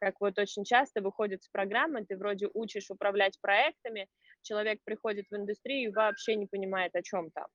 [0.00, 4.08] как вот очень часто выходит с программы, ты вроде учишь управлять проектами,
[4.42, 7.46] человек приходит в индустрию и вообще не понимает, о чем там.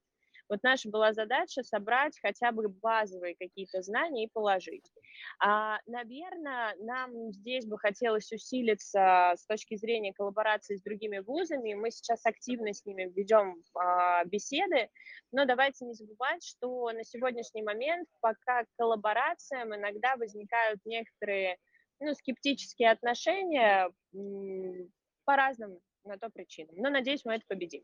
[0.47, 4.91] Вот наша была задача собрать хотя бы базовые какие-то знания и положить.
[5.39, 11.73] А, наверное, нам здесь бы хотелось усилиться с точки зрения коллаборации с другими вузами.
[11.73, 14.89] Мы сейчас активно с ними ведем а, беседы,
[15.31, 21.57] но давайте не забывать, что на сегодняшний момент пока к коллаборациям иногда возникают некоторые
[21.99, 23.89] ну, скептические отношения
[25.23, 26.75] по разным на то причинам.
[26.77, 27.83] Но надеюсь, мы это победим.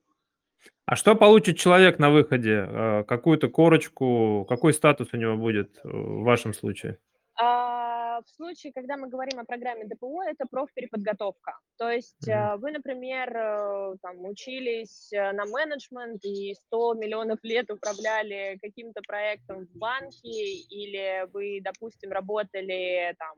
[0.85, 2.65] А что получит человек на выходе?
[2.67, 4.45] Э, какую-то корочку?
[4.49, 6.97] Какой статус у него будет э, в вашем случае?
[7.39, 11.53] А, в случае, когда мы говорим о программе ДПО, это профпереподготовка.
[11.77, 12.57] То есть mm-hmm.
[12.57, 20.29] вы, например, там, учились на менеджмент и 100 миллионов лет управляли каким-то проектом в банке,
[20.29, 23.35] или вы, допустим, работали там,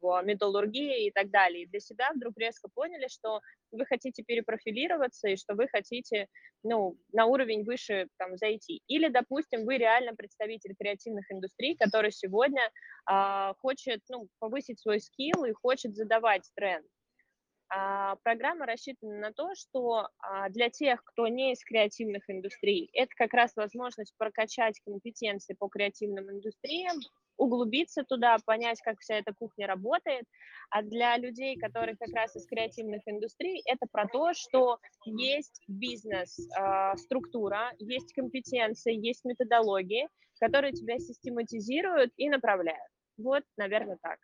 [0.00, 1.64] в металлургии и так далее.
[1.64, 3.40] И для себя вдруг резко поняли, что
[3.72, 6.28] вы хотите перепрофилироваться и что вы хотите
[6.62, 8.82] ну, на уровень выше там, зайти.
[8.86, 12.70] Или, допустим, вы реально представитель креативных индустрий, который сегодня
[13.06, 16.86] а, хочет ну, повысить свой скилл и хочет задавать тренд.
[17.74, 23.10] а, программа рассчитана на то, что а, для тех, кто не из креативных индустрий, это
[23.16, 26.96] как раз возможность прокачать компетенции по креативным индустриям,
[27.36, 30.24] углубиться туда, понять, как вся эта кухня работает.
[30.70, 37.72] А для людей, которые как раз из креативных индустрий, это про то, что есть бизнес-структура,
[37.78, 40.08] есть компетенции, есть методологии,
[40.40, 42.90] которые тебя систематизируют и направляют.
[43.18, 44.18] Вот, наверное, так.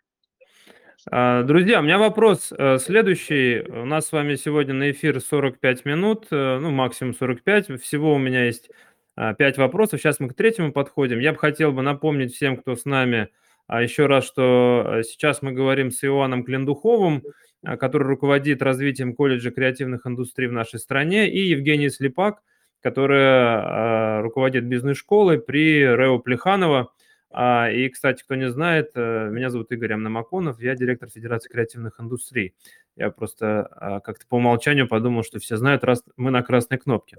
[1.11, 3.61] А, друзья, у меня вопрос э, следующий.
[3.61, 7.81] У нас с вами сегодня на эфир 45 минут, э, ну, максимум 45.
[7.81, 8.71] Всего у меня есть
[9.37, 10.01] 5 а, вопросов.
[10.01, 11.19] Сейчас мы к третьему подходим.
[11.19, 13.29] Я бы хотел бы напомнить всем, кто с нами,
[13.67, 17.23] а, еще раз, что э, сейчас мы говорим с Иоанном Клендуховым,
[17.63, 22.41] который руководит развитием колледжа креативных индустрий в нашей стране, и Евгений Слепак,
[22.81, 26.93] которая руководит бизнес-школой при Рео Плеханова.
[27.31, 32.01] А, и, кстати, кто не знает, э, меня зовут Игорь Амнамаконов, я директор Федерации креативных
[32.01, 32.55] индустрий.
[32.99, 37.19] Я просто а, как-то по умолчанию подумал, что все знают, раз мы на красной кнопке.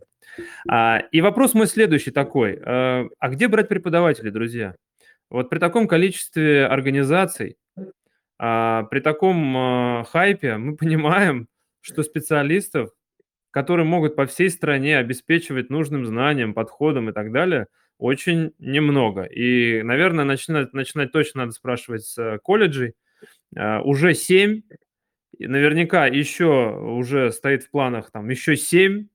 [0.67, 2.59] А, и вопрос мой следующий такой.
[2.61, 4.75] Э, а где брать преподавателей, друзья?
[5.29, 7.57] Вот при таком количестве организаций,
[8.37, 11.47] при таком хайпе мы понимаем,
[11.79, 12.89] что специалистов,
[13.51, 17.67] которые могут по всей стране обеспечивать нужным знанием, подходом и так далее–
[17.99, 19.23] очень немного.
[19.23, 22.93] И, наверное, начинать, начинать точно надо спрашивать с колледжей.
[23.53, 24.61] Уже 7,
[25.39, 29.07] и наверняка еще уже стоит в планах там еще 7,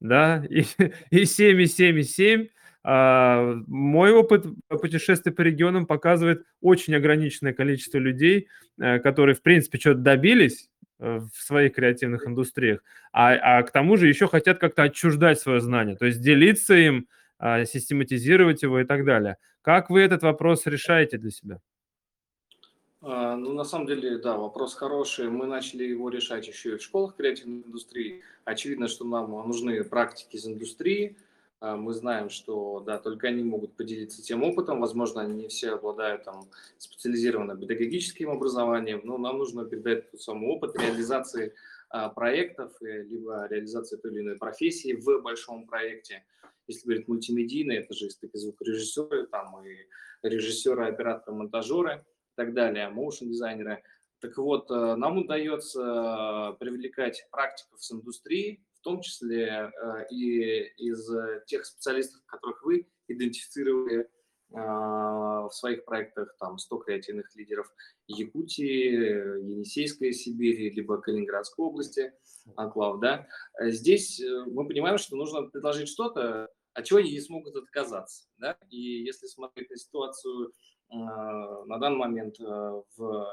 [0.00, 0.64] да, и,
[1.10, 2.46] и 7, и 7, и 7.
[2.82, 8.48] Uh, мой опыт путешествия по регионам показывает очень ограниченное количество людей,
[8.80, 13.98] uh, которые, в принципе, что-то добились э, в своих креативных индустриях, а, а к тому
[13.98, 17.06] же еще хотят как-то отчуждать свое знание, то есть делиться им,
[17.38, 19.36] а, систематизировать его и так далее.
[19.60, 21.60] Как вы этот вопрос решаете для себя?
[23.02, 25.30] А, ну, на самом деле, да, вопрос хороший.
[25.30, 28.22] Мы начали его решать еще и в школах креативной индустрии.
[28.44, 31.16] Очевидно, что нам нужны практики из индустрии.
[31.60, 34.80] А, мы знаем, что, да, только они могут поделиться тем опытом.
[34.80, 36.42] Возможно, они не все обладают там
[36.76, 41.54] специализированным педагогическим образованием, но нам нужно передать тот самый опыт реализации
[42.14, 46.22] проектов, э, либо реализации той или иной профессии в большом проекте
[46.70, 49.76] если говорить мультимедийно, это же таки звукорежиссеры, там и
[50.22, 52.09] режиссеры, операторы, монтажеры и
[52.40, 53.82] так далее, моушн-дизайнеры.
[54.20, 61.08] Так вот, э, нам удается привлекать практиков с индустрии, в том числе э, и из
[61.46, 64.08] тех специалистов, которых вы идентифицировали
[64.52, 67.72] в своих проектах, там, 100 креативных лидеров
[68.08, 72.12] Якутии, Енисейской Сибири, либо Калининградской области,
[72.56, 73.28] анклав, да.
[73.60, 78.26] Здесь э, мы понимаем, что нужно предложить что-то, от чего они не смогут отказаться.
[78.38, 78.56] Да?
[78.70, 80.52] И если смотреть на ситуацию э,
[80.90, 82.44] на данный момент э,
[82.96, 83.26] в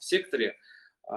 [0.00, 0.56] секторе,
[1.08, 1.14] э,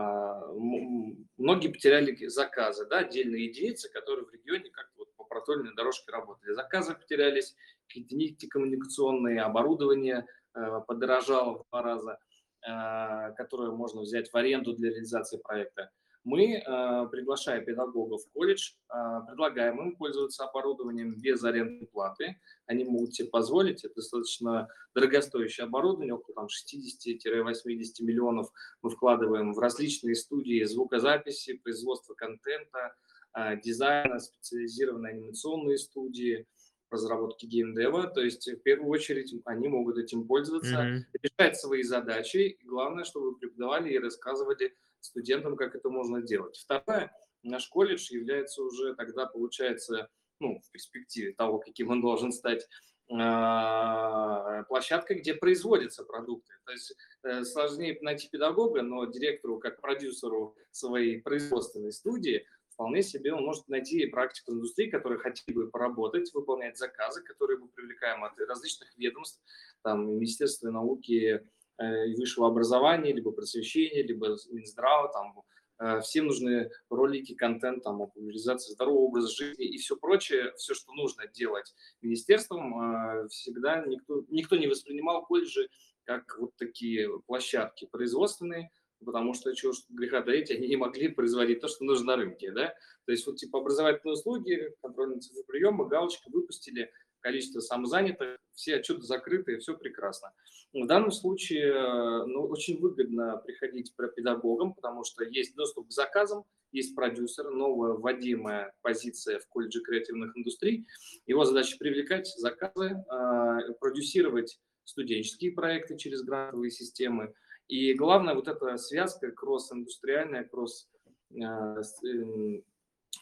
[1.37, 6.53] многие потеряли заказы, да, отдельные единицы, которые в регионе как-то вот по протольной дорожке работали.
[6.53, 7.55] Заказы потерялись,
[7.87, 12.19] какие-то нити коммуникационные, оборудование э, подорожало в два раза,
[12.61, 15.91] э, которое можно взять в аренду для реализации проекта
[16.23, 18.95] мы, э, приглашая педагогов в колледж, э,
[19.27, 22.39] предлагаем им пользоваться оборудованием без арендной платы.
[22.65, 28.49] Они могут себе позволить, это достаточно дорогостоящее оборудование, около 60-80 миллионов
[28.81, 32.95] мы вкладываем в различные студии звукозаписи, производства контента,
[33.37, 36.45] э, дизайна, специализированные анимационные студии,
[36.91, 41.01] разработки геймдева, то есть в первую очередь они могут этим пользоваться, mm-hmm.
[41.21, 42.57] решать свои задачи.
[42.63, 46.57] главное, чтобы преподавали и рассказывали студентам, как это можно делать.
[46.57, 47.11] Второе,
[47.43, 50.09] наш колледж является уже тогда, получается,
[50.39, 52.67] ну, в перспективе того, каким он должен стать,
[53.11, 56.53] а, площадкой, где производятся продукты.
[56.65, 63.33] То есть э, сложнее найти педагога, но директору, как продюсеру своей производственной студии, вполне себе
[63.33, 68.39] он может найти практику индустрии, которые хотели бы поработать, выполнять заказы, которые мы привлекаем от
[68.39, 69.41] различных ведомств,
[69.81, 71.43] там, Министерства науки,
[71.79, 75.41] и высшего образования, либо просвещения, либо Минздрава, там,
[75.79, 80.93] э, всем нужны ролики, контент, там, популяризация здорового образа жизни и все прочее, все, что
[80.93, 85.69] нужно делать министерством, э, всегда никто, никто не воспринимал колледжи
[86.03, 88.71] как вот такие площадки производственные,
[89.05, 92.73] потому что, чего греха таить, они не могли производить то, что нужно на рынке, да,
[93.05, 96.91] то есть вот типа образовательные услуги, контрольные цифры приема, галочка выпустили,
[97.21, 100.31] количество самозанятых, все отчеты закрыты, и все прекрасно.
[100.73, 105.91] В данном случае э, ну, очень выгодно приходить к педагогам, потому что есть доступ к
[105.91, 110.85] заказам, есть продюсер, новая вводимая позиция в колледже креативных индустрий.
[111.25, 117.33] Его задача привлекать заказы, э, продюсировать студенческие проекты через грантовые системы.
[117.67, 120.89] И главное, вот эта связка кросс-индустриальная, кросс
[121.31, 122.63] э, эм,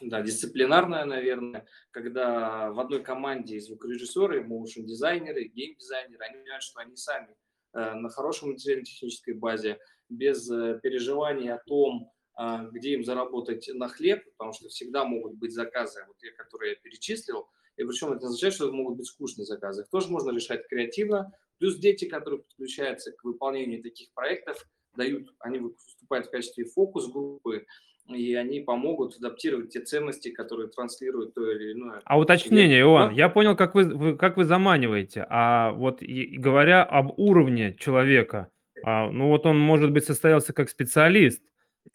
[0.00, 6.96] да, дисциплинарная, наверное, когда в одной команде есть звукорежиссеры, моушн-дизайнеры, гейм-дизайнеры, они понимают, что они
[6.96, 7.34] сами
[7.74, 9.78] э, на хорошей материально-технической базе,
[10.08, 15.34] без э, переживаний о том, а, где им заработать на хлеб, потому что всегда могут
[15.34, 19.06] быть заказы, вот те, которые я перечислил, и причем это означает, что это могут быть
[19.06, 19.82] скучные заказы.
[19.82, 21.32] Их тоже можно решать креативно.
[21.58, 27.66] Плюс дети, которые подключаются к выполнению таких проектов, дают, они выступают в качестве фокус-группы,
[28.08, 32.00] и они помогут адаптировать те ценности, которые транслируют то или иное.
[32.04, 33.14] А уточнение, Иоанн, Да.
[33.14, 35.26] я понял, как вы, вы- как вы заманиваете.
[35.28, 38.48] А вот и- говоря об уровне человека,
[38.84, 41.42] а, ну вот он, может быть, состоялся как специалист,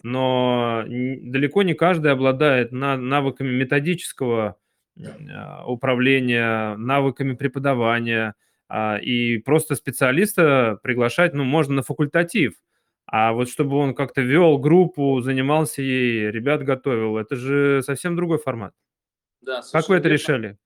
[0.03, 4.57] но далеко не каждый обладает на- навыками методического
[5.35, 8.35] а, управления, навыками преподавания.
[8.69, 12.53] а, И просто специалиста приглашать, ну, можно на факультатив.
[13.15, 18.39] А вот чтобы он как-то вел группу, занимался ей, ребят готовил, это же совсем другой
[18.39, 18.73] формат.
[19.41, 20.09] Да, Как вы это верно.
[20.09, 20.57] решали?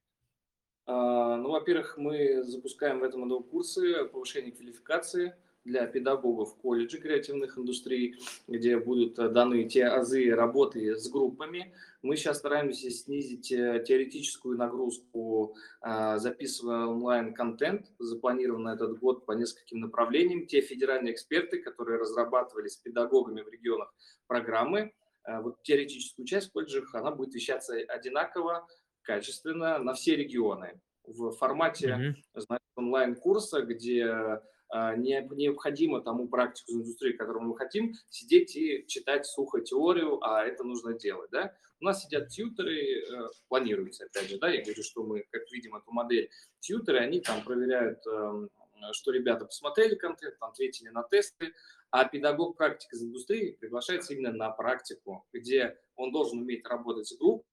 [0.86, 5.36] А, Ну, во-первых, мы запускаем в этом году курсы повышения квалификации
[5.68, 8.16] для педагогов колледжей креативных индустрий,
[8.48, 11.74] где будут э, даны те азы работы с группами.
[12.02, 19.34] Мы сейчас стараемся снизить э, теоретическую нагрузку, а, записывая онлайн-контент, запланирован на этот год по
[19.34, 20.48] нескольким направлениям.
[20.48, 23.94] Те федеральные эксперты, которые разрабатывали с педагогами в регионах
[24.26, 24.94] программы,
[25.26, 28.66] э, вот теоретическую часть в колледжах, она будет вещаться одинаково,
[29.02, 37.46] качественно на все регионы в формате знаете, онлайн-курса, где необходимо тому практику из индустрии, которую
[37.46, 41.32] мы хотим, сидеть и читать сухо теорию, а это нужно делать.
[41.32, 41.54] Да?
[41.80, 45.76] У нас сидят тьютеры, э, планируется, опять же, да, я говорю, что мы, как видим
[45.76, 48.50] эту модель, тьютеры, они там проверяют, эм,
[48.94, 51.54] что ребята посмотрели контент, ответили на тесты,
[51.90, 57.47] а педагог-практик из индустрии приглашается именно на практику, где он должен уметь работать с группой,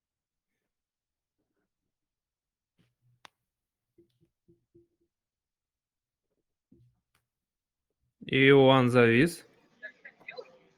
[8.34, 9.46] Иоанн завис.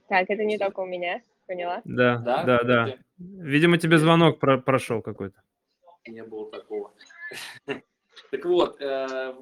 [0.08, 1.80] Так, это не только у меня, поняла?
[1.86, 2.96] Да, Да, да, да.
[3.18, 5.40] Видимо, тебе звонок про- прошел какой-то.
[6.06, 6.92] не было такого.
[8.30, 9.32] Так вот, э,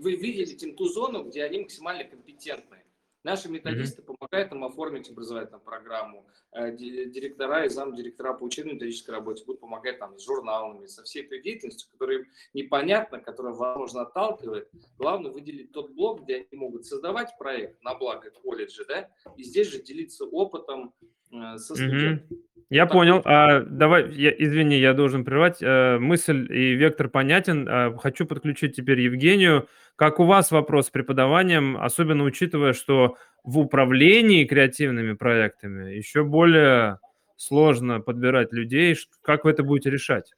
[0.00, 2.78] вы видите ту зону, где они максимально компетентны.
[3.22, 6.26] Наши методисты помогают нам оформить образовательную программу.
[6.52, 11.24] Э, ди- Директора и замдиректора по учебно-методической работе будут помогать там с журналами, со всей
[11.26, 14.68] той деятельностью, которая им непонятна, которая, возможно, отталкивает.
[14.98, 19.70] Главное выделить тот блок, где они могут создавать проект на благо колледжа, да, и здесь
[19.70, 20.94] же делиться опытом
[21.32, 22.26] э, со студентами.
[22.72, 23.20] Я Так понял.
[23.24, 25.60] А, давай, я, извини, я должен прервать.
[25.60, 27.68] Э, мысль и вектор понятен.
[27.68, 29.66] А, хочу подключить теперь Евгению.
[30.00, 37.00] Как у вас вопрос с преподаванием, особенно учитывая, что в управлении креативными проектами еще более
[37.36, 38.96] сложно подбирать людей.
[39.20, 40.32] Как вы это будете решать?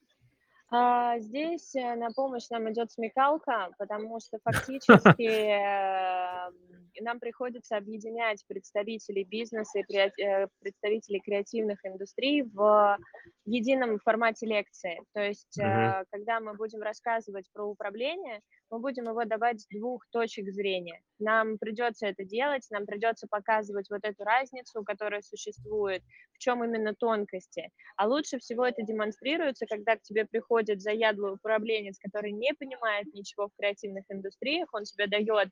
[0.69, 6.51] А, Здесь э, на помощь нам идет смекалка, потому что фактически э,
[7.01, 12.99] нам приходится объединять представителей бизнеса и э, представителей креативных индустрий в
[13.45, 15.01] едином формате лекции.
[15.13, 15.61] То есть,
[16.11, 18.41] когда мы будем рассказывать про управление,
[18.73, 21.03] мы будем его давать с двух точек зрения.
[21.19, 26.03] Нам придется это делать, нам придется показывать вот эту разницу, которая существует,
[26.33, 27.71] в чем именно тонкости.
[27.97, 33.49] А лучше всего это демонстрируется, когда к тебе приходит заядлый управленец, который не понимает ничего
[33.49, 35.51] в креативных индустриях, он тебе дает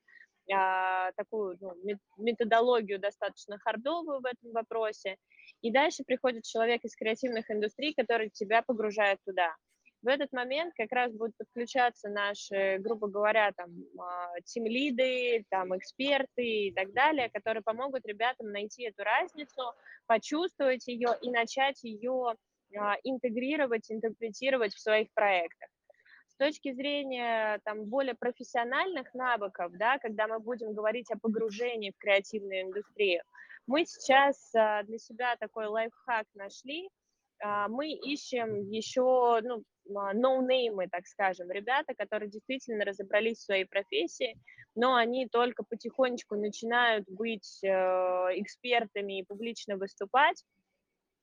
[0.50, 5.16] а, такую ну, мет- методологию достаточно хардовую в этом вопросе,
[5.60, 9.54] и дальше приходит человек из креативных индустрий, который тебя погружает туда.
[10.02, 13.70] В этот момент как раз будут подключаться наши, грубо говоря, там,
[14.44, 19.62] тим-лиды, там, эксперты и так далее, которые помогут ребятам найти эту разницу,
[20.06, 22.34] почувствовать ее и начать ее
[22.76, 25.68] а, интегрировать, интерпретировать в своих проектах.
[26.28, 31.98] С точки зрения там, более профессиональных навыков, да, когда мы будем говорить о погружении в
[31.98, 33.22] креативную индустрию,
[33.66, 36.88] мы сейчас а, для себя такой лайфхак нашли.
[37.42, 43.64] А, мы ищем еще ну, а, ноунеймы, так скажем, ребята, которые действительно разобрались в своей
[43.64, 44.38] профессии,
[44.74, 50.44] но они только потихонечку начинают быть э, экспертами и публично выступать.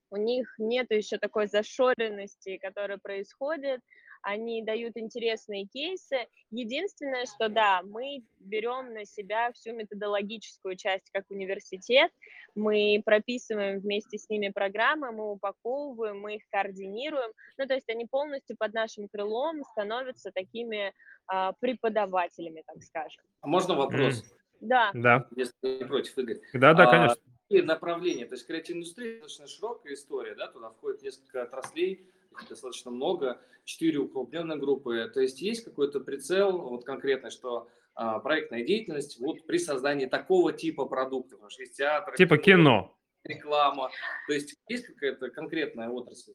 [0.10, 3.82] У них нет еще такой зашоренности, которая происходит.
[4.22, 6.28] Они дают интересные кейсы.
[6.52, 12.12] Единственное, что да, мы берем на себя всю методологическую часть как университет.
[12.56, 17.32] Мы прописываем вместе с ними программы, мы упаковываем, мы их координируем.
[17.58, 20.94] Ну, то есть они полностью под нашим крылом становятся такими
[21.28, 23.24] а, преподавателями, так скажем.
[23.42, 24.24] А можно вопрос?
[24.60, 24.92] Да.
[24.94, 26.40] Да, Если не против, Игорь.
[26.54, 27.22] да, да, А, конечно.
[27.44, 28.26] какие направления?
[28.26, 33.40] То есть креативная индустрия достаточно широкая история, да, туда входит несколько отраслей, их достаточно много,
[33.64, 35.10] четыре укрупненные группы.
[35.14, 40.54] То есть есть какой-то прицел, вот конкретно, что а, проектная деятельность вот при создании такого
[40.54, 42.96] типа продуктов, потому что есть театр, Типа кино.
[43.24, 43.90] реклама.
[44.28, 46.34] То есть есть какая-то конкретная отрасль?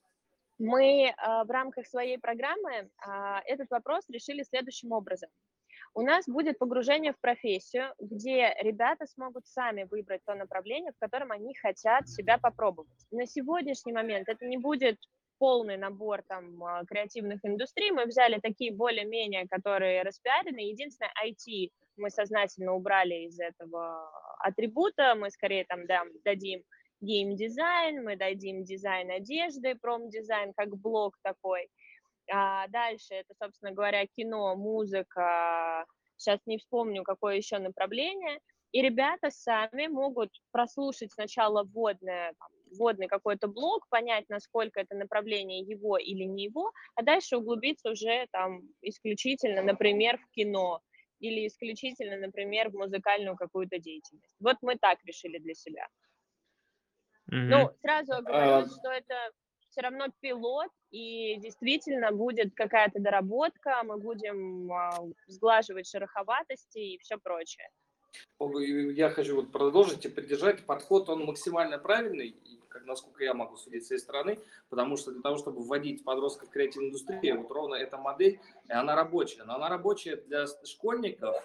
[0.59, 5.31] Мы а, в рамках своей программы а, этот вопрос решили следующим образом.
[5.95, 11.33] У нас будет погружение в профессию, где ребята смогут сами выбрать то направление, в котором
[11.33, 13.07] они хотят себя попробовать.
[13.11, 14.99] На сегодняшний момент это не будет
[15.43, 17.91] полный набор там а, креативных индустрий.
[17.91, 20.61] Мы взяли такие более-менее, которые распиарены.
[20.61, 25.17] Единственное, IT мы сознательно убрали из этого атрибута.
[25.17, 26.63] Мы скорее там дам, дадим
[27.01, 31.69] геймдизайн, мы дадим дизайн одежды, промдизайн как блок такой.
[32.31, 35.85] А дальше это, собственно говоря, кино, музыка.
[36.19, 38.39] Сейчас не вспомню, какое еще направление.
[38.73, 42.49] И ребята сами могут прослушать сначала вводное, там,
[42.79, 48.27] вводный какой-то блок, понять, насколько это направление его или не его, а дальше углубиться уже
[48.33, 50.81] там исключительно, например, в кино
[51.21, 54.35] или исключительно, например, в музыкальную какую-то деятельность.
[54.41, 55.87] Вот мы так решили для себя.
[57.27, 57.43] Мгм.
[57.47, 59.15] Ну, сразу оговорюсь, А, что это
[59.69, 64.91] все равно пилот, и действительно будет какая-то доработка, мы будем а,
[65.27, 67.69] сглаживать шероховатости и все прочее.
[68.41, 70.65] Я хочу вот продолжить и поддержать.
[70.65, 72.37] Подход, он максимально правильный,
[72.85, 74.39] насколько я могу судить с этой стороны,
[74.69, 78.95] потому что для того, чтобы вводить подростков в креативную индустрию, вот ровно эта модель, она
[78.95, 79.45] рабочая.
[79.45, 81.37] Но она рабочая для школьников,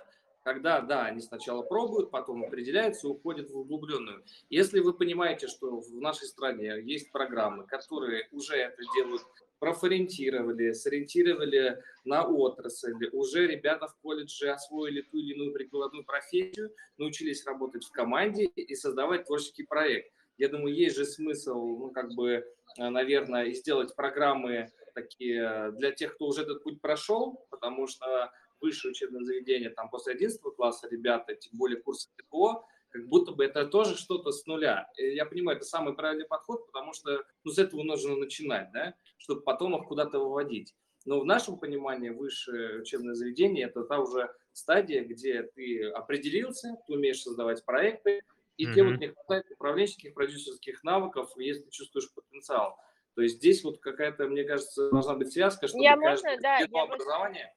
[0.48, 4.24] когда, да, они сначала пробуют, потом определяются и уходят в углубленную.
[4.50, 9.24] Если вы понимаете, что в нашей стране есть программы, которые уже это делают
[9.60, 12.94] профориентировали, сориентировали на отрасль.
[13.12, 18.74] Уже ребята в колледже освоили ту или иную прикладную профессию, научились работать в команде и
[18.76, 20.14] создавать творческий проект.
[20.38, 22.46] Я думаю, есть же смысл, ну, как бы,
[22.78, 28.32] э, наверное, сделать программы такие для тех, кто уже этот путь прошел, потому что
[28.62, 33.46] высшее учебное заведение, там, после 11 класса ребята, тем более курсы ТПО, как будто бы
[33.46, 34.90] это тоже что-то с нуля.
[34.98, 39.42] Я понимаю, это самый правильный подход, потому что ну, с этого нужно начинать, да, чтобы
[39.42, 40.74] потом их куда-то выводить.
[41.06, 46.94] Но в нашем понимании высшее учебное заведение– это та уже стадия, где ты определился, ты
[46.94, 48.22] умеешь создавать проекты,
[48.58, 48.74] и mm-hmm.
[48.74, 52.78] тебе вот не хватает управленческих, продюсерских навыков, если ты чувствуешь потенциал.
[53.16, 56.58] То есть здесь вот какая-то, мне кажется, должна быть связка, чтобы я каждое можно, да,
[56.60, 57.54] я образование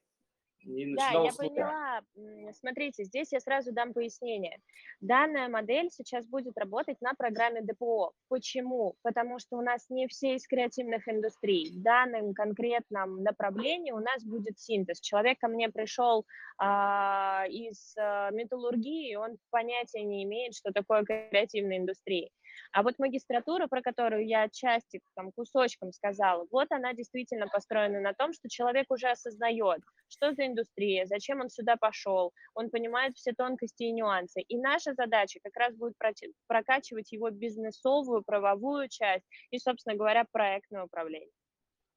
[0.65, 2.01] не да, я поняла.
[2.53, 4.59] Смотрите, здесь я сразу дам пояснение.
[5.01, 8.13] Данная модель сейчас будет работать на программе ДПО.
[8.29, 8.97] Почему?
[9.03, 11.71] Потому что у нас не все из креативных индустрий.
[11.73, 15.01] В данном конкретном направлении у нас будет синтез.
[15.01, 16.27] Человек ко мне пришел
[16.59, 22.29] а, из а, металлургии, он понятия не имеет, что такое креативная индустрия.
[22.73, 28.15] А вот магистратура, про которую я части, там, кусочком сказала, вот она действительно построена на
[28.15, 33.33] том, что человек уже осознает, что за индустрия, зачем он сюда пошел, он понимает все
[33.33, 34.41] тонкости и нюансы.
[34.43, 35.95] И наша задача как раз будет
[36.47, 41.31] прокачивать его бизнесовую, правовую часть и, собственно говоря, проектное управление.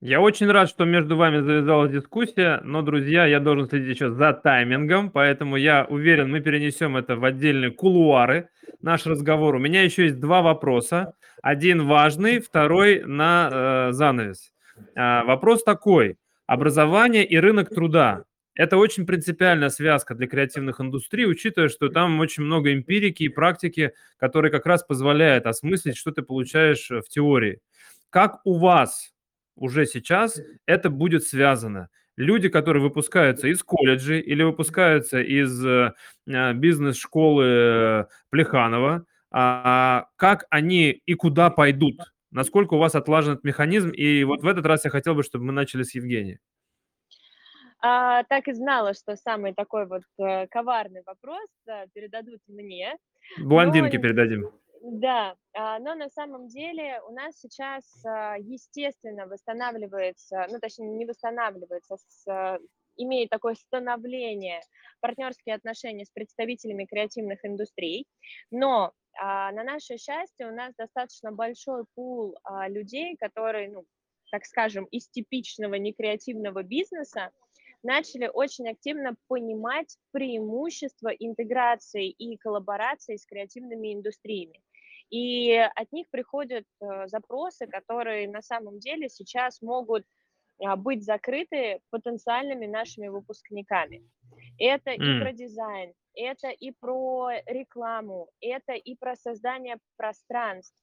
[0.05, 4.33] Я очень рад, что между вами завязалась дискуссия, но, друзья, я должен следить еще за
[4.33, 8.49] таймингом, поэтому я уверен, мы перенесем это в отдельные кулуары,
[8.83, 9.55] наш разговор.
[9.55, 11.13] У меня еще есть два вопроса.
[11.41, 13.49] Один важный, второй на
[13.89, 14.53] э, занавес.
[14.95, 16.17] А, вопрос такой.
[16.45, 18.25] Образование и рынок труда.
[18.55, 23.93] Это очень принципиальная связка для креативных индустрий, учитывая, что там очень много эмпирики и практики,
[24.17, 27.61] которые как раз позволяют осмыслить, что ты получаешь в теории.
[28.11, 29.13] Как у вас
[29.55, 31.89] уже сейчас это будет связано.
[32.15, 35.93] Люди, которые выпускаются из колледжей или выпускаются из э,
[36.31, 42.13] а, бизнес-школы э, Плеханова, а, как они и куда пойдут?
[42.29, 43.89] Насколько у вас отлажен этот механизм?
[43.89, 46.39] И вот в этот раз я хотел бы, чтобы мы начали с Евгения.
[47.85, 52.95] А, так и знала, что самый такой вот э, коварный вопрос да, передадут мне.
[53.39, 54.03] Блондинке Но...
[54.03, 54.51] передадим.
[54.85, 61.05] Да, а, но на самом деле у нас сейчас, а, естественно, восстанавливается, ну, точнее, не
[61.05, 62.59] восстанавливается, с, а,
[62.97, 64.59] имеет такое становление
[64.99, 68.07] партнерские отношения с представителями креативных индустрий,
[68.51, 72.35] но на наше счастье у нас достаточно большой пул
[72.67, 73.85] людей, которые, ну,
[74.31, 77.31] так скажем, из типичного некреативного бизнеса
[77.83, 84.61] начали очень активно понимать преимущества интеграции и коллаборации с креативными индустриями.
[85.13, 90.05] И от них приходят э, запросы, которые на самом деле сейчас могут
[90.59, 94.09] а, быть закрыты потенциальными нашими выпускниками.
[94.57, 95.19] Это и М.
[95.19, 100.81] про дизайн, это и про рекламу, это и про создание пространств.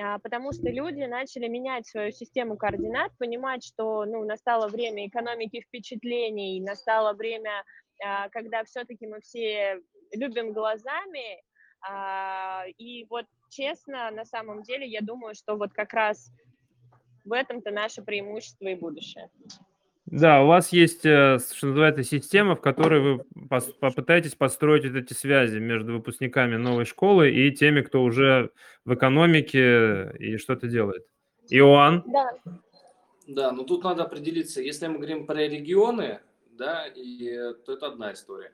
[0.00, 5.60] А, Потому что люди начали менять свою систему координат, понимать, что ну, настало время экономики
[5.60, 7.64] впечатлений, настало время,
[8.04, 9.80] а, когда все-таки мы все
[10.12, 11.42] любим глазами.
[12.78, 16.32] И вот честно, на самом деле, я думаю, что вот как раз
[17.24, 19.30] в этом-то наше преимущество и будущее.
[20.06, 24.96] Да, у вас есть, э, что называется, система, в которой вы пос- попытаетесь построить вот
[24.96, 28.50] эти связи между выпускниками новой школы и теми, кто уже
[28.84, 31.06] в экономике и что-то делает.
[31.48, 32.02] Иоанн?
[32.06, 32.30] Да,
[33.26, 37.86] Да, но тут надо определиться, если мы говорим про регионы, да, и, э, то это
[37.86, 38.52] одна история.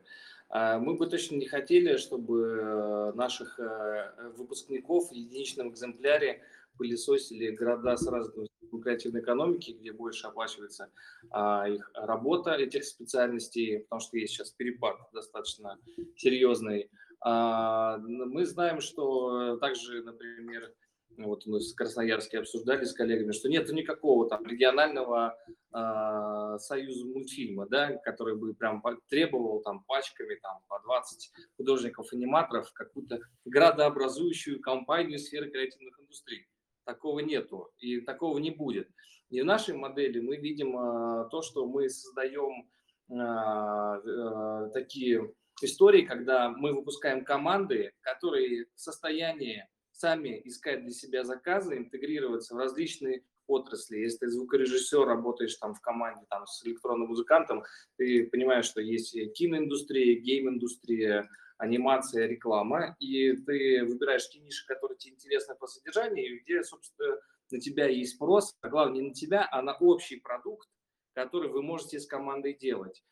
[0.51, 6.43] А Мы бы точно не хотели, чтобы э, наших э, выпускников в единичном экземпляре
[6.79, 8.49] пылесосили города с развитой
[8.83, 10.91] креативной экономики, где больше оплачивается
[11.31, 15.79] а, их работа этих специальностей, потому что есть сейчас перепад достаточно
[16.17, 16.91] серьезный.
[17.21, 20.73] А, Мы знаем, что также, например,
[21.17, 25.37] вот мы в Красноярске обсуждали с коллегами, что нет никакого там регионального
[25.75, 33.21] э, союза мультфильма, да, который бы прям требовал там пачками там по 20 художников-аниматоров какую-то
[33.45, 36.47] градообразующую компанию сферы креативных индустрий.
[36.85, 38.89] Такого нету и такого не будет.
[39.31, 42.69] И в нашей модели мы видим э, то, что мы создаем
[43.11, 51.25] э, э, такие истории, когда мы выпускаем команды, которые в состоянии сами искать для себя
[51.25, 53.99] заказы, интегрироваться в различные отрасли.
[53.99, 57.65] Если ты звукорежиссер, работаешь там в команде там, с электронным музыкантом,
[57.97, 65.15] ты понимаешь, что есть киноиндустрия, гейм-индустрия, анимация, реклама, и ты выбираешь те ниши, которые тебе
[65.15, 67.17] интересны по содержанию, и где, собственно,
[67.51, 70.69] на тебя есть спрос, а главное не на тебя, а на общий продукт,
[71.15, 73.03] который вы можете с командой делать.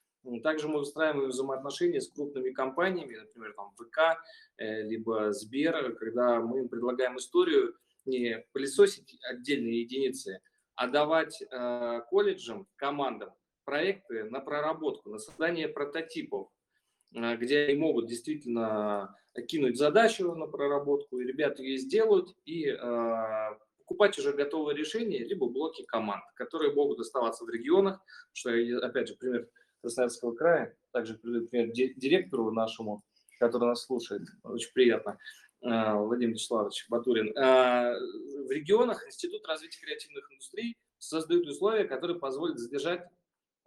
[0.43, 4.18] Также мы устраиваем взаимоотношения с крупными компаниями, например, там ВК,
[4.59, 7.74] э, либо Сбер, когда мы им предлагаем историю
[8.05, 10.41] не пылесосить отдельные единицы,
[10.74, 13.31] а давать э, колледжам, командам
[13.64, 16.49] проекты на проработку, на создание прототипов,
[17.14, 19.16] э, где они могут действительно
[19.49, 25.49] кинуть задачу на проработку, и ребята ее сделают, и э, покупать уже готовое решение, либо
[25.49, 28.01] блоки команд, которые могут оставаться в регионах,
[28.33, 28.51] что,
[28.83, 29.49] опять же, пример
[29.91, 33.05] Красноярского края, также приведу пример ди- директору нашему,
[33.39, 35.16] который нас слушает, очень приятно,
[35.62, 37.28] э, Владимир Вячеславович Батурин.
[37.39, 37.95] Э,
[38.47, 43.03] В регионах Институт развития креативных индустрий создает условия, которые позволят задержать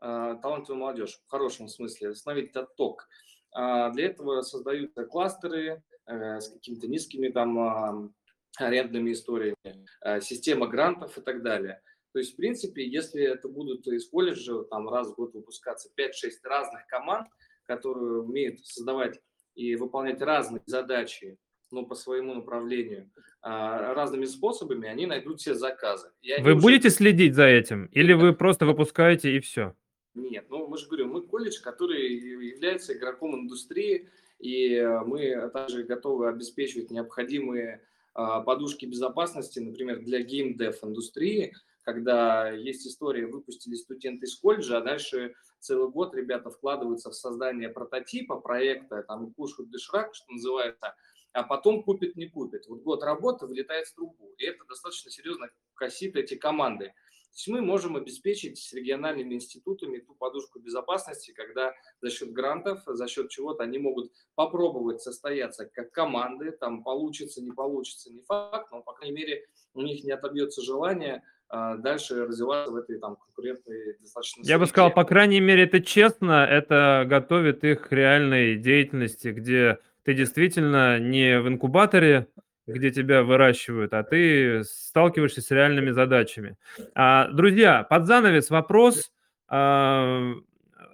[0.02, 3.08] э, талантливую молодежь, в хорошем смысле, остановить отток.
[3.52, 8.14] Для этого создаются кластеры с какими-то низкими там
[8.60, 9.88] арендными историями,
[10.22, 11.82] система грантов и так далее.
[12.12, 16.32] То есть, в принципе, если это будут из колледжа там раз в год выпускаться 5-6
[16.44, 17.28] разных команд,
[17.66, 19.20] которые умеют создавать
[19.56, 21.38] и выполнять разные задачи,
[21.72, 26.10] ну, по своему направлению, а, разными способами, они найдут все заказы.
[26.24, 27.86] И Вы уже- будете следить за этим?
[27.88, 29.76] Или вы просто выпускаете и все?
[30.16, 35.84] Нет, ну мы же говорим, мы колледж, который является игроком индустрии, и э, мы также
[35.84, 37.82] готовы обеспечивать необходимые
[38.16, 41.54] а, подушки безопасности, например, для геймдев индустрии,
[41.94, 47.70] когда есть история, выпустили студенты из колледжа, а дальше целый год ребята вкладываются в создание
[47.70, 50.94] прототипа, проекта, там, кушают доширак, что называется,
[51.34, 52.68] а потом купит, не купит.
[52.68, 56.86] Вот год работы вылетает в трубу, и это достаточно серьезно косит эти команды.
[56.86, 62.84] То есть мы можем обеспечить с региональными институтами ту подушку безопасности, когда за счет грантов,
[62.86, 68.72] за счет чего-то они могут попробовать состояться как команды, там получится, не получится, не факт,
[68.72, 73.98] но, по крайней мере, у них не отобьется желание дальше развиваться в этой там конкурентной
[74.00, 79.30] достаточно Я бы сказал, по крайней мере, это честно, это готовит их к реальной деятельности,
[79.30, 82.28] где ты действительно не в инкубаторе,
[82.74, 86.58] где тебя выращивают, а ты сталкиваешься с реальными задачами.
[86.94, 89.12] А, друзья, под занавес вопрос.
[89.48, 90.34] а,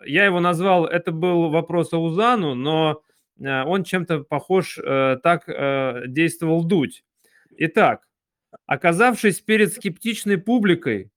[0.06, 3.02] я его назвал, это был вопрос о Узану, но
[3.44, 7.04] а, он чем-то похож, э, так э, действовал Дудь.
[7.58, 8.08] Итак,
[8.66, 11.12] оказавшись перед скептичной публикой,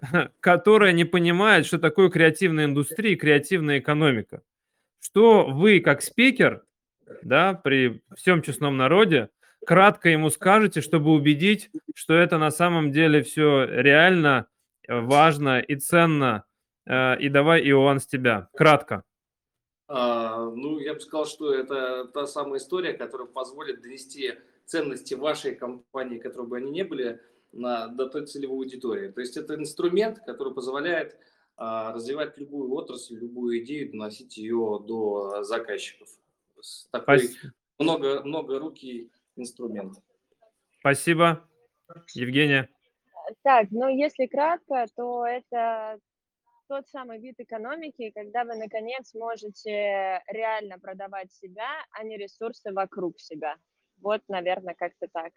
[0.40, 4.42] которая не понимает, что такое креативная индустрия и креативная экономика.
[5.00, 6.64] Что вы, как спикер,
[7.22, 9.30] да, при всем честном народе,
[9.66, 14.46] кратко ему скажете, чтобы убедить, что это на самом деле все реально
[14.86, 16.44] э, важно и ценно.
[16.86, 18.48] Э, И давай, Иоанн, с тебя.
[18.54, 19.04] Кратко.
[19.92, 24.34] А, ну, я бы сказал, что это та самая история, которая позволит донести
[24.70, 27.20] ценности вашей компании, которые бы они не были,
[27.52, 29.10] на, до той целевой аудитории.
[29.10, 31.18] То есть это инструмент, который позволяет
[31.56, 36.08] а, развивать любую отрасль, любую идею, доносить ее до заказчиков.
[36.92, 39.96] Такой Спас- много, многорукий инструмент.
[40.78, 41.44] Спасибо.
[42.14, 42.68] Евгения.
[43.42, 45.98] Так, ну если кратко, то это
[46.68, 53.18] тот самый вид экономики, когда вы наконец можете реально продавать себя, а не ресурсы вокруг
[53.18, 53.56] себя.
[54.00, 55.32] Вот, наверное, как-то так.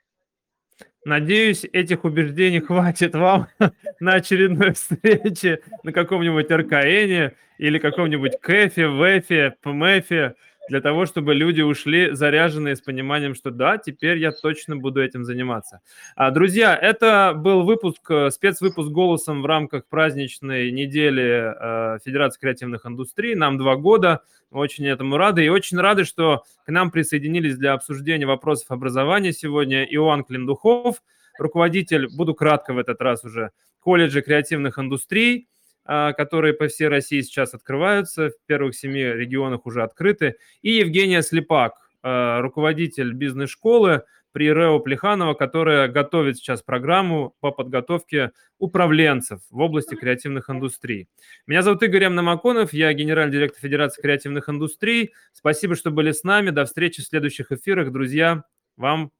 [1.05, 3.47] Надеюсь, этих убеждений хватит вам
[3.99, 10.35] на очередной встрече на каком-нибудь РКН или каком-нибудь КЭФе, ВЭФе, ПМЭФе,
[10.69, 15.23] для того, чтобы люди ушли заряженные с пониманием, что да, теперь я точно буду этим
[15.25, 15.81] заниматься.
[16.15, 21.53] А, Друзья, это был выпуск, э, спецвыпуск голосом в рамках праздничной недели
[21.95, 23.35] э, Федерации креативных индустрий.
[23.35, 25.43] Нам два года, очень этому рады.
[25.43, 31.01] И очень рады, что к нам присоединились для обсуждения вопросов образования сегодня Иоанн Клиндухов,
[31.37, 35.47] руководитель, буду кратко в этот раз уже, колледжа креативных индустрий,
[35.85, 41.73] которые по всей России сейчас открываются, в первых семи регионах уже открыты, и Евгения Слепак,
[42.01, 44.03] а, руководитель бизнес-школы
[44.33, 51.07] при РЭО Плеханова, которая готовит сейчас программу по подготовке управленцев в области креативных индустрий.
[51.47, 52.15] Меня зовут Игорь М.
[52.15, 55.13] Намаконов, я генеральный директор Федерации креативных индустрий.
[55.33, 56.49] Спасибо, что были с нами.
[56.49, 57.91] До встречи в следующих эфирах.
[57.91, 58.43] Друзья,
[58.75, 59.11] вам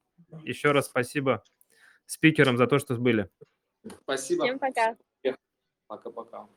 [0.44, 1.44] еще раз спасибо
[2.06, 3.30] спикерам за то, что были.
[4.04, 4.46] Спасибо.
[4.46, 4.96] Всем пока.
[5.88, 6.48] Пока-пока.